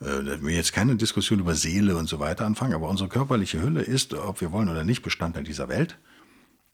Äh, 0.00 0.42
will 0.42 0.54
jetzt 0.54 0.72
keine 0.72 0.96
Diskussion 0.96 1.40
über 1.40 1.54
Seele 1.54 1.96
und 1.96 2.08
so 2.08 2.18
weiter 2.18 2.44
anfangen, 2.44 2.74
aber 2.74 2.88
unsere 2.88 3.08
körperliche 3.08 3.62
Hülle 3.62 3.82
ist, 3.82 4.14
ob 4.14 4.40
wir 4.40 4.52
wollen 4.52 4.68
oder 4.68 4.84
nicht, 4.84 5.02
Bestandteil 5.02 5.44
dieser 5.44 5.68
Welt 5.68 5.98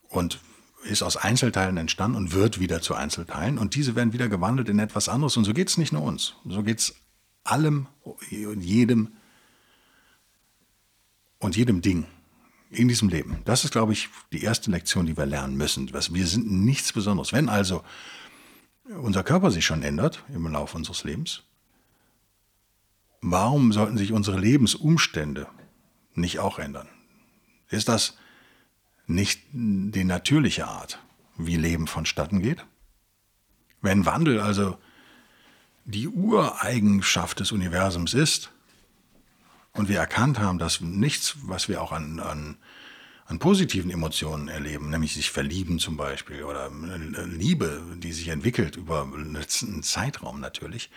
und 0.09 0.41
ist 0.85 1.03
aus 1.03 1.17
Einzelteilen 1.17 1.77
entstanden 1.77 2.17
und 2.17 2.33
wird 2.33 2.59
wieder 2.59 2.81
zu 2.81 2.95
Einzelteilen. 2.95 3.59
Und 3.59 3.75
diese 3.75 3.95
werden 3.95 4.13
wieder 4.13 4.29
gewandelt 4.29 4.69
in 4.69 4.79
etwas 4.79 5.09
anderes. 5.09 5.37
Und 5.37 5.45
so 5.45 5.55
geht 5.55 5.69
es 5.69 5.79
nicht 5.79 5.93
nur 5.93 6.03
uns. 6.03 6.35
So 6.45 6.63
geht 6.63 6.81
es 6.81 6.95
allem 7.45 7.87
und 8.03 8.63
jedem 8.63 9.13
und 11.39 11.57
jedem 11.57 11.83
Ding 11.83 12.07
in 12.73 12.89
diesem 12.89 13.09
Leben. 13.09 13.39
Das 13.45 13.65
ist, 13.65 13.73
glaube 13.73 13.93
ich, 13.93 14.09
die 14.33 14.43
erste 14.43 14.71
Lektion, 14.71 15.07
die 15.07 15.17
wir 15.17 15.27
lernen 15.27 15.57
müssen. 15.57 15.93
Wir 15.93 16.27
sind 16.27 16.51
nichts 16.51 16.93
Besonderes. 16.93 17.33
Wenn 17.33 17.49
also 17.49 17.85
unser 18.89 19.23
Körper 19.23 19.51
sich 19.51 19.65
schon 19.65 19.83
ändert 19.83 20.25
im 20.35 20.47
Laufe 20.49 20.77
unseres 20.77 21.05
Lebens, 21.05 21.43
warum 23.21 23.73
sollten 23.73 23.99
sich 23.99 24.13
unsere 24.13 24.39
Lebensumstände 24.39 25.47
nicht 26.15 26.39
auch 26.39 26.59
ändern? 26.59 26.89
Ist 27.69 27.89
das 27.89 28.17
nicht 29.07 29.43
die 29.53 30.05
natürliche 30.05 30.67
Art, 30.67 30.99
wie 31.37 31.57
Leben 31.57 31.87
vonstatten 31.87 32.41
geht? 32.41 32.65
Wenn 33.81 34.07
Wandel 34.07 34.41
also 34.41 34.79
die 35.85 36.09
Ureigenschaft 36.09 37.41
des 37.41 37.53
Universums 37.53 38.15
ist, 38.15 38.52
und 39.75 39.89
wir 39.89 39.99
erkannt 39.99 40.39
haben, 40.39 40.59
dass 40.59 40.81
nichts, 40.81 41.37
was 41.43 41.69
wir 41.69 41.83
auch 41.83 41.93
an, 41.93 42.21
an, 42.21 42.57
an 43.27 43.39
positiven 43.39 43.91
Emotionen 43.91 44.49
erleben, 44.49 44.91
nämlich 44.91 45.15
sich 45.15 45.31
verlieben 45.31 45.79
zum 45.79 45.97
Beispiel 45.97 46.45
oder 46.45 46.71
Liebe, 47.27 47.83
die 47.97 48.13
sich 48.13 48.29
entwickelt 48.29 48.77
über 48.77 49.03
einen 49.03 49.83
Zeitraum 49.83 50.41
natürlich, 50.41 50.91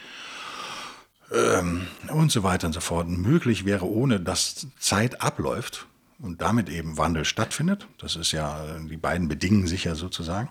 ähm, 1.32 1.88
und 2.10 2.32
so 2.32 2.44
weiter 2.44 2.68
und 2.68 2.74
so 2.74 2.82
fort, 2.82 3.08
möglich 3.08 3.66
wäre, 3.66 3.86
ohne 3.86 4.20
dass 4.20 4.68
Zeit 4.80 5.22
abläuft 5.22 5.88
und 6.20 6.42
damit 6.42 6.70
eben 6.70 6.98
Wandel 6.98 7.26
stattfindet, 7.26 7.88
das 7.98 8.16
ist 8.16 8.32
ja, 8.32 8.78
die 8.80 8.98
beiden 8.98 9.28
bedingen 9.28 9.68
sich 9.68 9.86
ja 9.86 9.96
sozusagen, 9.96 10.50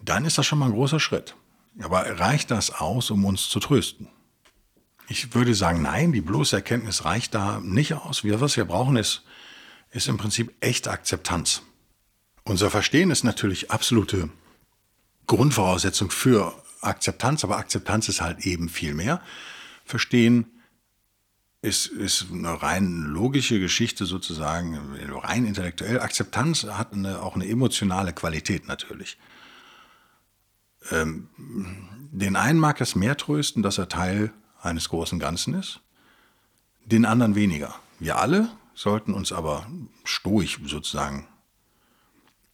dann 0.00 0.24
ist 0.24 0.38
das 0.38 0.46
schon 0.46 0.58
mal 0.58 0.66
ein 0.66 0.72
großer 0.72 1.00
Schritt. 1.00 1.34
Aber 1.80 2.18
reicht 2.18 2.50
das 2.50 2.70
aus, 2.70 3.10
um 3.10 3.24
uns 3.24 3.48
zu 3.48 3.60
trösten? 3.60 4.08
Ich 5.08 5.34
würde 5.34 5.54
sagen, 5.54 5.82
nein, 5.82 6.12
die 6.12 6.20
bloße 6.20 6.54
Erkenntnis 6.54 7.04
reicht 7.06 7.34
da 7.34 7.60
nicht 7.60 7.94
aus. 7.94 8.24
Wir, 8.24 8.40
was 8.42 8.56
wir 8.56 8.66
brauchen, 8.66 8.96
ist, 8.96 9.22
ist 9.90 10.06
im 10.06 10.18
Prinzip 10.18 10.54
echte 10.60 10.90
Akzeptanz. 10.90 11.62
Unser 12.44 12.70
Verstehen 12.70 13.10
ist 13.10 13.24
natürlich 13.24 13.70
absolute 13.70 14.28
Grundvoraussetzung 15.26 16.10
für 16.10 16.54
Akzeptanz, 16.82 17.42
aber 17.42 17.56
Akzeptanz 17.56 18.08
ist 18.08 18.20
halt 18.20 18.46
eben 18.46 18.68
viel 18.68 18.94
mehr. 18.94 19.22
Verstehen 19.84 20.46
ist, 21.62 21.86
ist 21.86 22.26
eine 22.30 22.62
rein 22.62 23.02
logische 23.02 23.58
Geschichte 23.58 24.04
sozusagen, 24.06 24.78
rein 25.10 25.46
intellektuell. 25.46 26.00
Akzeptanz 26.00 26.64
hat 26.64 26.92
eine, 26.92 27.22
auch 27.22 27.34
eine 27.34 27.48
emotionale 27.48 28.12
Qualität 28.12 28.68
natürlich. 28.68 29.18
Ähm, 30.90 31.28
den 32.12 32.36
einen 32.36 32.60
mag 32.60 32.80
es 32.80 32.94
mehr 32.94 33.16
trösten, 33.16 33.62
dass 33.62 33.78
er 33.78 33.88
Teil 33.88 34.32
eines 34.60 34.88
großen 34.88 35.18
Ganzen 35.18 35.54
ist, 35.54 35.80
den 36.84 37.04
anderen 37.04 37.34
weniger. 37.34 37.74
Wir 37.98 38.18
alle 38.18 38.50
sollten 38.74 39.12
uns 39.12 39.32
aber 39.32 39.66
stoisch 40.04 40.58
sozusagen 40.64 41.26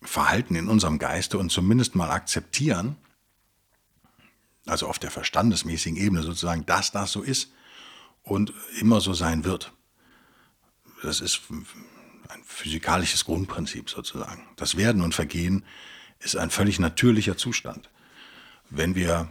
verhalten 0.03 0.55
in 0.55 0.69
unserem 0.69 0.99
Geiste 0.99 1.39
und 1.39 1.51
zumindest 1.51 1.95
mal 1.95 2.11
akzeptieren, 2.11 2.97
also 4.67 4.87
auf 4.89 4.99
der 4.99 5.11
verstandesmäßigen 5.11 5.97
Ebene 5.97 6.23
sozusagen, 6.23 6.65
dass 6.67 6.93
das 6.93 7.13
so 7.13 7.23
ist 7.23 7.53
und 8.23 8.53
immer 8.81 9.01
so 9.01 9.13
sein 9.13 9.45
wird. 9.45 9.73
Das 11.03 11.21
ist 11.21 11.43
ein 11.51 12.43
physikalisches 12.45 13.25
Grundprinzip 13.27 13.91
sozusagen. 13.91 14.47
Das 14.57 14.77
Werden 14.77 15.03
und 15.03 15.15
Vergehen 15.15 15.65
ist 16.21 16.37
ein 16.37 16.51
völlig 16.51 16.79
natürlicher 16.79 17.37
Zustand. 17.37 17.91
Wenn 18.71 18.95
wir 18.95 19.29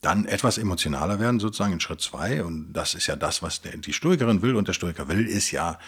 dann 0.00 0.24
etwas 0.24 0.56
emotionaler 0.58 1.20
werden, 1.20 1.40
sozusagen 1.40 1.74
in 1.74 1.80
Schritt 1.80 2.00
zwei. 2.00 2.42
Und 2.42 2.72
das 2.72 2.94
ist 2.94 3.06
ja 3.06 3.16
das, 3.16 3.42
was 3.42 3.60
der, 3.60 3.76
die 3.76 3.92
Stoikerin 3.92 4.42
will 4.42 4.56
und 4.56 4.68
der 4.68 4.72
Stoiker 4.72 5.08
will, 5.08 5.26
ist 5.26 5.50
ja 5.50 5.78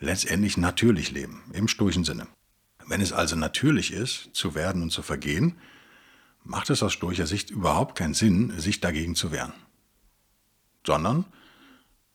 letztendlich 0.00 0.56
natürlich 0.56 1.12
leben, 1.12 1.42
im 1.52 1.68
stoischen 1.68 2.04
Sinne. 2.04 2.26
Wenn 2.86 3.00
es 3.00 3.12
also 3.12 3.36
natürlich 3.36 3.92
ist, 3.92 4.30
zu 4.32 4.54
werden 4.54 4.82
und 4.82 4.90
zu 4.90 5.02
vergehen, 5.02 5.56
macht 6.42 6.70
es 6.70 6.82
aus 6.82 6.92
stoischer 6.92 7.26
Sicht 7.26 7.50
überhaupt 7.50 7.96
keinen 7.96 8.14
Sinn, 8.14 8.58
sich 8.58 8.80
dagegen 8.80 9.14
zu 9.14 9.30
wehren. 9.30 9.52
Sondern 10.84 11.26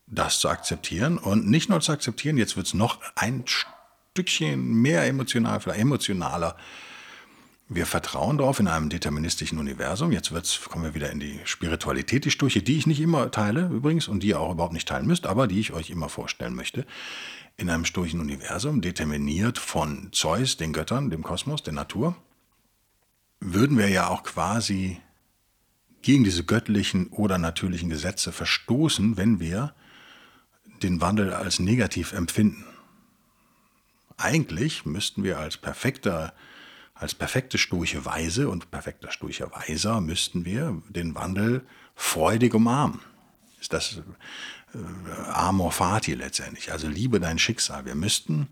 das 0.08 0.40
zu 0.40 0.50
akzeptieren 0.50 1.18
und 1.18 1.48
nicht 1.48 1.70
nur 1.70 1.80
zu 1.80 1.92
akzeptieren, 1.92 2.38
jetzt 2.38 2.58
wird 2.58 2.68
es 2.68 2.74
noch 2.74 3.00
ein 3.16 3.46
Stückchen 3.48 4.82
mehr 4.82 5.06
emotional, 5.06 5.60
vielleicht 5.60 5.80
emotionaler, 5.80 6.58
Wir 7.68 7.88
vertrauen 7.88 8.38
darauf 8.38 8.60
in 8.60 8.68
einem 8.68 8.90
deterministischen 8.90 9.58
Universum. 9.58 10.12
Jetzt 10.12 10.32
wird's, 10.32 10.62
kommen 10.66 10.84
wir 10.84 10.94
wieder 10.94 11.12
in 11.12 11.20
die 11.20 11.40
Spiritualität, 11.46 12.24
die 12.24 12.32
Sturche, 12.32 12.62
die 12.62 12.78
ich 12.78 12.86
nicht 12.86 13.00
immer 13.00 13.32
teile 13.32 13.68
übrigens 13.68 14.08
und 14.08 14.22
die 14.22 14.28
ihr 14.28 14.40
auch 14.40 14.52
überhaupt 14.52 14.74
nicht 14.74 14.88
teilen 14.88 15.08
müsst, 15.08 15.26
aber 15.26 15.48
die 15.48 15.60
ich 15.60 15.74
euch 15.74 15.90
immer 15.90 16.08
vorstellen 16.08 16.54
möchte. 16.54 16.86
In 17.58 17.70
einem 17.72 17.86
sturchen 17.86 18.20
Universum, 18.20 18.82
determiniert 18.82 19.58
von 19.58 20.10
Zeus, 20.12 20.58
den 20.58 20.74
Göttern, 20.74 21.10
dem 21.10 21.24
Kosmos, 21.24 21.64
der 21.64 21.74
Natur, 21.74 22.16
würden 23.40 23.80
wir 23.80 23.90
ja 23.90 24.10
auch 24.10 24.22
quasi 24.22 25.02
gegen 26.04 26.24
diese 26.24 26.44
göttlichen 26.44 27.08
oder 27.08 27.40
natürlichen 27.40 27.90
Gesetze 27.90 28.32
verstoßen, 28.32 29.18
wenn 29.18 29.40
wir 29.40 29.74
den 30.84 31.02
Wandel 31.02 31.34
als 31.34 31.58
negativ 31.58 32.14
empfinden. 32.14 32.64
Eigentlich 34.18 34.86
müssten 34.86 35.24
wir 35.24 35.40
als 35.40 35.58
perfekter 35.58 36.34
als 36.96 37.14
perfekte 37.14 37.58
sturche 37.58 38.06
Weise 38.06 38.50
und 38.50 38.72
perfekter 38.72 39.12
sturcher 39.12 39.52
Weiser 39.52 40.00
müssten 40.00 40.46
wir 40.46 40.82
den 40.90 41.14
Wandel 41.14 41.66
freudig 41.94 42.54
umarmen. 42.54 43.02
Ist 43.60 43.74
das 43.74 44.02
äh, 44.74 45.32
Amor 45.32 45.74
Fati 45.74 46.14
letztendlich, 46.14 46.72
also 46.72 46.88
liebe 46.88 47.20
dein 47.20 47.38
Schicksal. 47.38 47.86
Wir 47.86 47.96
müssten 47.96 48.48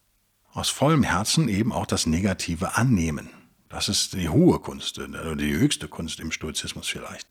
aus 0.51 0.69
vollem 0.69 1.03
Herzen 1.03 1.47
eben 1.47 1.71
auch 1.71 1.85
das 1.85 2.05
Negative 2.05 2.75
annehmen. 2.75 3.29
Das 3.69 3.89
ist 3.89 4.13
die 4.13 4.29
hohe 4.29 4.59
Kunst, 4.59 4.97
äh, 4.97 5.35
die 5.37 5.53
höchste 5.53 5.87
Kunst 5.87 6.19
im 6.19 6.31
Stoizismus 6.31 6.87
vielleicht. 6.87 7.27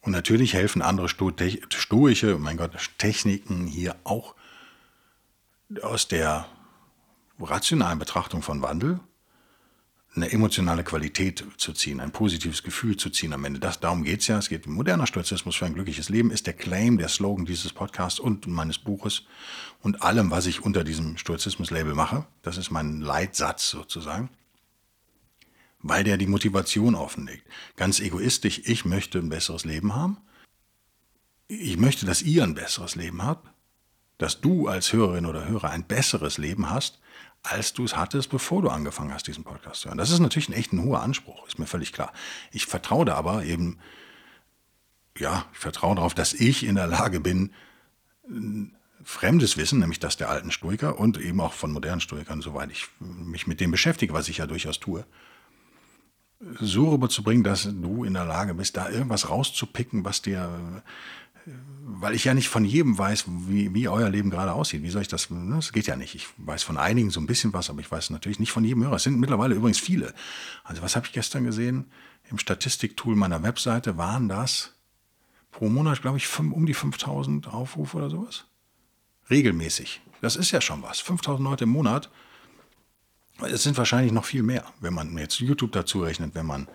Und 0.00 0.12
natürlich 0.12 0.54
helfen 0.54 0.82
andere 0.82 1.08
stoische, 1.08 2.38
mein 2.38 2.56
Gott, 2.56 2.72
Techniken 2.98 3.66
hier 3.66 3.94
auch 4.04 4.34
aus 5.82 6.08
der 6.08 6.46
rationalen 7.38 7.98
Betrachtung 7.98 8.42
von 8.42 8.62
Wandel 8.62 9.00
eine 10.22 10.32
emotionale 10.32 10.84
Qualität 10.84 11.44
zu 11.56 11.72
ziehen, 11.72 12.00
ein 12.00 12.12
positives 12.12 12.62
Gefühl 12.62 12.96
zu 12.96 13.10
ziehen 13.10 13.32
am 13.32 13.44
Ende. 13.44 13.60
Das, 13.60 13.80
darum 13.80 14.04
geht 14.04 14.20
es 14.20 14.26
ja. 14.26 14.38
Es 14.38 14.48
geht 14.48 14.66
um 14.66 14.74
moderner 14.74 15.06
Stoizismus 15.06 15.56
für 15.56 15.66
ein 15.66 15.74
glückliches 15.74 16.08
Leben, 16.08 16.30
ist 16.30 16.46
der 16.46 16.54
Claim, 16.54 16.98
der 16.98 17.08
Slogan 17.08 17.46
dieses 17.46 17.72
Podcasts 17.72 18.20
und 18.20 18.46
meines 18.46 18.78
Buches 18.78 19.22
und 19.80 20.02
allem, 20.02 20.30
was 20.30 20.46
ich 20.46 20.62
unter 20.62 20.84
diesem 20.84 21.16
Stoizismus-Label 21.16 21.94
mache. 21.94 22.26
Das 22.42 22.58
ist 22.58 22.70
mein 22.70 23.00
Leitsatz 23.00 23.70
sozusagen, 23.70 24.28
weil 25.80 26.04
der 26.04 26.16
die 26.16 26.26
Motivation 26.26 26.94
offenlegt. 26.94 27.46
Ganz 27.76 28.00
egoistisch, 28.00 28.62
ich 28.64 28.84
möchte 28.84 29.18
ein 29.18 29.28
besseres 29.28 29.64
Leben 29.64 29.94
haben. 29.94 30.18
Ich 31.46 31.78
möchte, 31.78 32.06
dass 32.06 32.22
ihr 32.22 32.42
ein 32.42 32.54
besseres 32.54 32.94
Leben 32.94 33.22
habt, 33.22 33.48
dass 34.18 34.40
du 34.40 34.68
als 34.68 34.92
Hörerin 34.92 35.26
oder 35.26 35.48
Hörer 35.48 35.70
ein 35.70 35.84
besseres 35.84 36.38
Leben 36.38 36.70
hast 36.70 36.98
als 37.50 37.72
du 37.72 37.84
es 37.84 37.96
hattest, 37.96 38.30
bevor 38.30 38.62
du 38.62 38.68
angefangen 38.68 39.12
hast, 39.12 39.26
diesen 39.26 39.44
Podcast 39.44 39.82
zu 39.82 39.88
hören. 39.88 39.98
Das 39.98 40.10
ist 40.10 40.20
natürlich 40.20 40.48
ein 40.48 40.54
echt 40.54 40.72
ein 40.72 40.82
hoher 40.82 41.02
Anspruch, 41.02 41.46
ist 41.46 41.58
mir 41.58 41.66
völlig 41.66 41.92
klar. 41.92 42.12
Ich 42.52 42.66
vertraue 42.66 43.04
da 43.04 43.14
aber 43.14 43.44
eben, 43.44 43.78
ja, 45.16 45.46
ich 45.52 45.58
vertraue 45.58 45.96
darauf, 45.96 46.14
dass 46.14 46.34
ich 46.34 46.64
in 46.64 46.74
der 46.74 46.86
Lage 46.86 47.20
bin, 47.20 47.52
fremdes 49.02 49.56
Wissen, 49.56 49.78
nämlich 49.78 50.00
das 50.00 50.16
der 50.16 50.28
alten 50.28 50.50
Stoiker 50.50 50.98
und 50.98 51.18
eben 51.18 51.40
auch 51.40 51.54
von 51.54 51.72
modernen 51.72 52.00
Stoikern, 52.00 52.42
soweit 52.42 52.70
ich 52.70 52.88
mich 53.00 53.46
mit 53.46 53.60
dem 53.60 53.70
beschäftige, 53.70 54.12
was 54.12 54.28
ich 54.28 54.38
ja 54.38 54.46
durchaus 54.46 54.78
tue, 54.78 55.04
so 56.60 56.90
rüberzubringen, 56.90 57.42
dass 57.42 57.64
du 57.64 58.04
in 58.04 58.14
der 58.14 58.24
Lage 58.24 58.54
bist, 58.54 58.76
da 58.76 58.88
irgendwas 58.88 59.28
rauszupicken, 59.28 60.04
was 60.04 60.22
dir 60.22 60.82
weil 62.00 62.14
ich 62.14 62.24
ja 62.24 62.34
nicht 62.34 62.48
von 62.48 62.64
jedem 62.64 62.98
weiß, 62.98 63.24
wie, 63.48 63.74
wie 63.74 63.88
euer 63.88 64.08
Leben 64.08 64.30
gerade 64.30 64.52
aussieht. 64.52 64.82
Wie 64.82 64.90
soll 64.90 65.02
ich 65.02 65.08
das? 65.08 65.30
Ne, 65.30 65.56
das 65.56 65.72
geht 65.72 65.86
ja 65.86 65.96
nicht. 65.96 66.14
Ich 66.14 66.28
weiß 66.36 66.62
von 66.62 66.76
einigen 66.76 67.10
so 67.10 67.20
ein 67.20 67.26
bisschen 67.26 67.52
was, 67.52 67.70
aber 67.70 67.80
ich 67.80 67.90
weiß 67.90 68.10
natürlich 68.10 68.38
nicht 68.38 68.52
von 68.52 68.64
jedem 68.64 68.84
Hörer. 68.84 68.96
Es 68.96 69.02
sind 69.02 69.18
mittlerweile 69.18 69.54
übrigens 69.54 69.78
viele. 69.78 70.14
Also 70.64 70.82
was 70.82 70.96
habe 70.96 71.06
ich 71.06 71.12
gestern 71.12 71.44
gesehen? 71.44 71.86
Im 72.30 72.38
Statistiktool 72.38 73.16
meiner 73.16 73.42
Webseite 73.42 73.96
waren 73.96 74.28
das 74.28 74.74
pro 75.50 75.68
Monat, 75.68 76.02
glaube 76.02 76.18
ich, 76.18 76.38
um 76.38 76.66
die 76.66 76.74
5000 76.74 77.48
Aufrufe 77.48 77.96
oder 77.96 78.10
sowas. 78.10 78.44
Regelmäßig. 79.30 80.00
Das 80.20 80.36
ist 80.36 80.50
ja 80.50 80.60
schon 80.60 80.82
was. 80.82 81.00
5000 81.00 81.48
Leute 81.48 81.64
im 81.64 81.70
Monat. 81.70 82.10
Es 83.40 83.62
sind 83.62 83.76
wahrscheinlich 83.76 84.12
noch 84.12 84.24
viel 84.24 84.42
mehr, 84.42 84.64
wenn 84.80 84.94
man 84.94 85.16
jetzt 85.16 85.38
YouTube 85.38 85.72
dazu 85.72 86.02
rechnet, 86.02 86.34
wenn 86.34 86.46
man 86.46 86.68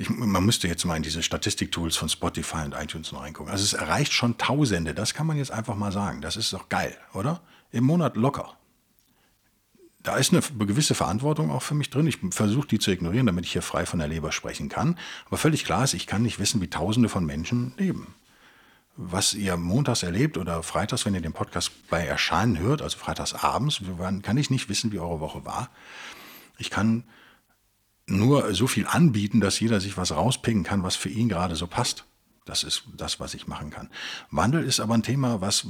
ich, 0.00 0.08
man 0.08 0.44
müsste 0.46 0.66
jetzt 0.66 0.86
mal 0.86 0.96
in 0.96 1.02
diese 1.02 1.22
Statistik-Tools 1.22 1.94
von 1.94 2.08
Spotify 2.08 2.64
und 2.64 2.72
iTunes 2.72 3.12
noch 3.12 3.20
reingucken. 3.20 3.52
Also 3.52 3.64
es 3.64 3.74
erreicht 3.74 4.14
schon 4.14 4.38
Tausende, 4.38 4.94
das 4.94 5.12
kann 5.12 5.26
man 5.26 5.36
jetzt 5.36 5.50
einfach 5.50 5.76
mal 5.76 5.92
sagen. 5.92 6.22
Das 6.22 6.36
ist 6.36 6.54
doch 6.54 6.70
geil, 6.70 6.96
oder? 7.12 7.42
Im 7.70 7.84
Monat 7.84 8.16
locker. 8.16 8.56
Da 10.02 10.16
ist 10.16 10.32
eine 10.32 10.40
gewisse 10.40 10.94
Verantwortung 10.94 11.50
auch 11.50 11.60
für 11.60 11.74
mich 11.74 11.90
drin. 11.90 12.06
Ich 12.06 12.18
versuche 12.30 12.66
die 12.66 12.78
zu 12.78 12.90
ignorieren, 12.90 13.26
damit 13.26 13.44
ich 13.44 13.52
hier 13.52 13.60
frei 13.60 13.84
von 13.84 13.98
der 13.98 14.08
Leber 14.08 14.32
sprechen 14.32 14.70
kann. 14.70 14.96
Aber 15.26 15.36
völlig 15.36 15.66
klar 15.66 15.84
ist, 15.84 15.92
ich 15.92 16.06
kann 16.06 16.22
nicht 16.22 16.38
wissen, 16.38 16.62
wie 16.62 16.70
Tausende 16.70 17.10
von 17.10 17.26
Menschen 17.26 17.74
leben. 17.76 18.14
Was 18.96 19.34
ihr 19.34 19.58
montags 19.58 20.02
erlebt 20.02 20.38
oder 20.38 20.62
freitags, 20.62 21.04
wenn 21.04 21.14
ihr 21.14 21.20
den 21.20 21.34
Podcast 21.34 21.72
bei 21.90 22.06
Erscheinen 22.06 22.58
hört, 22.58 22.80
also 22.80 22.96
freitags 22.96 23.34
abends, 23.34 23.82
kann 24.22 24.38
ich 24.38 24.48
nicht 24.48 24.70
wissen, 24.70 24.92
wie 24.92 24.98
eure 24.98 25.20
Woche 25.20 25.44
war. 25.44 25.68
Ich 26.56 26.70
kann 26.70 27.04
nur 28.10 28.54
so 28.54 28.66
viel 28.66 28.86
anbieten, 28.86 29.40
dass 29.40 29.60
jeder 29.60 29.80
sich 29.80 29.96
was 29.96 30.12
rauspicken 30.12 30.64
kann, 30.64 30.82
was 30.82 30.96
für 30.96 31.08
ihn 31.08 31.28
gerade 31.28 31.56
so 31.56 31.66
passt. 31.66 32.04
Das 32.44 32.64
ist 32.64 32.84
das, 32.96 33.20
was 33.20 33.34
ich 33.34 33.46
machen 33.46 33.70
kann. 33.70 33.90
Wandel 34.30 34.64
ist 34.64 34.80
aber 34.80 34.94
ein 34.94 35.02
Thema, 35.02 35.40
was 35.40 35.66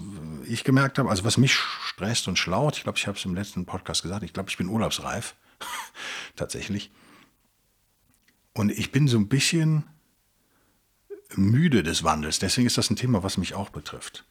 ich 0.47 0.65
gemerkt 0.65 0.99
habe, 0.99 1.11
also 1.11 1.25
was 1.25 1.37
mich 1.37 1.55
stresst 1.55 2.29
und 2.29 2.39
schlaut. 2.39 2.77
Ich 2.77 2.85
glaube, 2.85 2.97
ich 2.97 3.07
habe 3.07 3.19
es 3.19 3.25
im 3.25 3.35
letzten 3.35 3.67
Podcast 3.67 4.03
gesagt. 4.03 4.23
Ich 4.23 4.33
glaube, 4.33 4.51
ich 4.51 4.57
bin 4.57 4.69
urlaubsreif. 4.69 5.35
Tatsächlich. 6.37 6.91
Und 8.55 8.71
ich 8.71 8.93
bin 8.93 9.09
so 9.09 9.19
ein 9.19 9.29
bisschen 9.29 9.85
müde 11.35 11.83
des 11.83 12.03
Wandels. 12.05 12.39
Deswegen 12.39 12.67
ist 12.67 12.79
das 12.79 12.91
ein 12.91 12.97
Thema, 12.97 13.23
was 13.23 13.37
mich 13.37 13.55
auch 13.55 13.71
betrifft. 13.71 14.25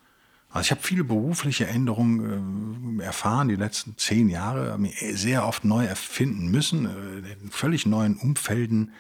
Also 0.52 0.66
ich 0.66 0.72
habe 0.72 0.82
viele 0.82 1.04
berufliche 1.04 1.68
Änderungen 1.68 3.00
äh, 3.00 3.04
erfahren, 3.04 3.50
die 3.50 3.56
letzten 3.56 3.98
zehn 3.98 4.30
Jahre, 4.30 4.78
mich 4.80 4.98
sehr 5.14 5.46
oft 5.46 5.64
neu 5.64 5.86
erfinden 5.86 6.50
müssen, 6.50 6.86
äh, 6.86 7.34
in 7.34 7.52
völlig 7.52 7.86
neuen 7.86 8.18
Umfelden, 8.18 8.92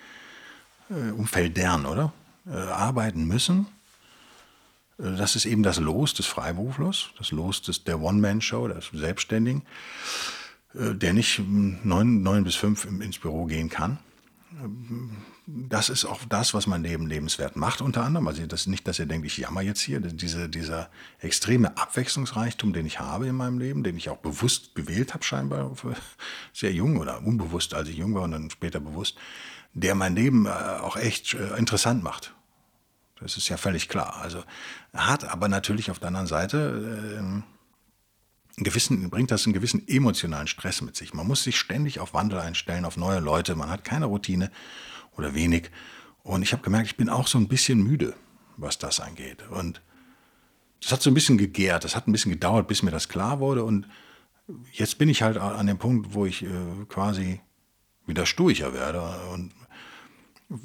äh, 0.89 1.11
Umfeldern, 1.11 1.85
oder? 1.85 2.13
Äh, 2.47 2.53
arbeiten 2.53 3.25
müssen. 3.25 3.65
Äh, 4.99 5.15
das 5.17 5.35
ist 5.35 5.45
eben 5.45 5.63
das 5.63 5.79
Los 5.79 6.13
des 6.13 6.27
Freiberuflers, 6.27 7.09
das 7.17 7.31
Los 7.31 7.63
des, 7.63 7.83
der 7.83 7.99
One-Man-Show, 7.99 8.67
des 8.67 8.89
Selbstständigen, 8.93 9.63
äh, 10.75 10.93
der 10.93 11.13
nicht 11.13 11.39
neun, 11.39 12.21
neun 12.21 12.43
bis 12.43 12.55
fünf 12.55 12.85
ins 12.85 13.17
Büro 13.17 13.45
gehen 13.45 13.69
kann 13.69 13.97
das 15.51 15.89
ist 15.89 16.05
auch 16.05 16.25
das, 16.25 16.53
was 16.53 16.67
mein 16.67 16.83
Leben 16.83 17.07
lebenswert 17.07 17.55
macht, 17.55 17.81
unter 17.81 18.03
anderem. 18.03 18.27
Also 18.27 18.45
das 18.45 18.67
nicht, 18.67 18.87
dass 18.87 18.99
ihr 18.99 19.07
denkt, 19.07 19.25
ich 19.25 19.37
jammer 19.37 19.61
jetzt 19.61 19.81
hier. 19.81 19.99
Diese, 19.99 20.47
dieser 20.47 20.89
extreme 21.19 21.75
Abwechslungsreichtum, 21.75 22.71
den 22.71 22.85
ich 22.85 22.99
habe 22.99 23.27
in 23.27 23.35
meinem 23.35 23.57
Leben, 23.57 23.83
den 23.83 23.97
ich 23.97 24.09
auch 24.09 24.17
bewusst 24.17 24.75
gewählt 24.75 25.13
habe, 25.13 25.23
scheinbar 25.23 25.75
sehr 26.53 26.71
jung 26.71 26.97
oder 26.97 27.23
unbewusst, 27.23 27.73
als 27.73 27.89
ich 27.89 27.97
jung 27.97 28.13
war 28.13 28.23
und 28.23 28.31
dann 28.31 28.49
später 28.51 28.79
bewusst, 28.79 29.17
der 29.73 29.95
mein 29.95 30.15
Leben 30.15 30.45
äh, 30.45 30.49
auch 30.49 30.97
echt 30.97 31.33
äh, 31.33 31.57
interessant 31.57 32.03
macht. 32.03 32.35
Das 33.19 33.35
ist 33.35 33.49
ja 33.49 33.57
völlig 33.57 33.89
klar. 33.89 34.17
Also 34.17 34.43
hat 34.93 35.23
aber 35.23 35.47
natürlich 35.47 35.89
auf 35.89 35.99
der 35.99 36.09
anderen 36.09 36.27
Seite 36.27 37.19
äh, 37.19 38.63
gewissen, 38.63 39.09
bringt 39.09 39.31
das 39.31 39.45
einen 39.45 39.53
gewissen 39.53 39.87
emotionalen 39.87 40.47
Stress 40.47 40.81
mit 40.81 40.95
sich. 40.95 41.13
Man 41.13 41.25
muss 41.25 41.43
sich 41.43 41.57
ständig 41.57 41.99
auf 41.99 42.13
Wandel 42.13 42.39
einstellen, 42.39 42.85
auf 42.85 42.97
neue 42.97 43.19
Leute. 43.19 43.55
Man 43.55 43.69
hat 43.69 43.83
keine 43.83 44.05
Routine 44.05 44.51
oder 45.19 45.35
wenig. 45.35 45.69
Und 46.23 46.41
ich 46.41 46.51
habe 46.53 46.63
gemerkt, 46.63 46.87
ich 46.87 46.97
bin 46.97 47.09
auch 47.09 47.27
so 47.27 47.37
ein 47.37 47.47
bisschen 47.47 47.83
müde, 47.83 48.15
was 48.57 48.77
das 48.77 48.99
angeht. 48.99 49.43
Und 49.49 49.81
das 50.81 50.91
hat 50.91 51.01
so 51.01 51.09
ein 51.09 51.13
bisschen 51.13 51.37
gegärt, 51.37 51.83
das 51.83 51.95
hat 51.95 52.07
ein 52.07 52.11
bisschen 52.11 52.31
gedauert, 52.31 52.67
bis 52.67 52.83
mir 52.83 52.91
das 52.91 53.09
klar 53.09 53.39
wurde. 53.39 53.63
Und 53.63 53.87
jetzt 54.71 54.97
bin 54.97 55.09
ich 55.09 55.21
halt 55.21 55.37
an 55.37 55.67
dem 55.67 55.77
Punkt, 55.77 56.13
wo 56.13 56.25
ich 56.25 56.43
äh, 56.43 56.49
quasi 56.87 57.41
wieder 58.05 58.25
sturcher 58.25 58.73
werde 58.73 59.01
und 59.33 59.51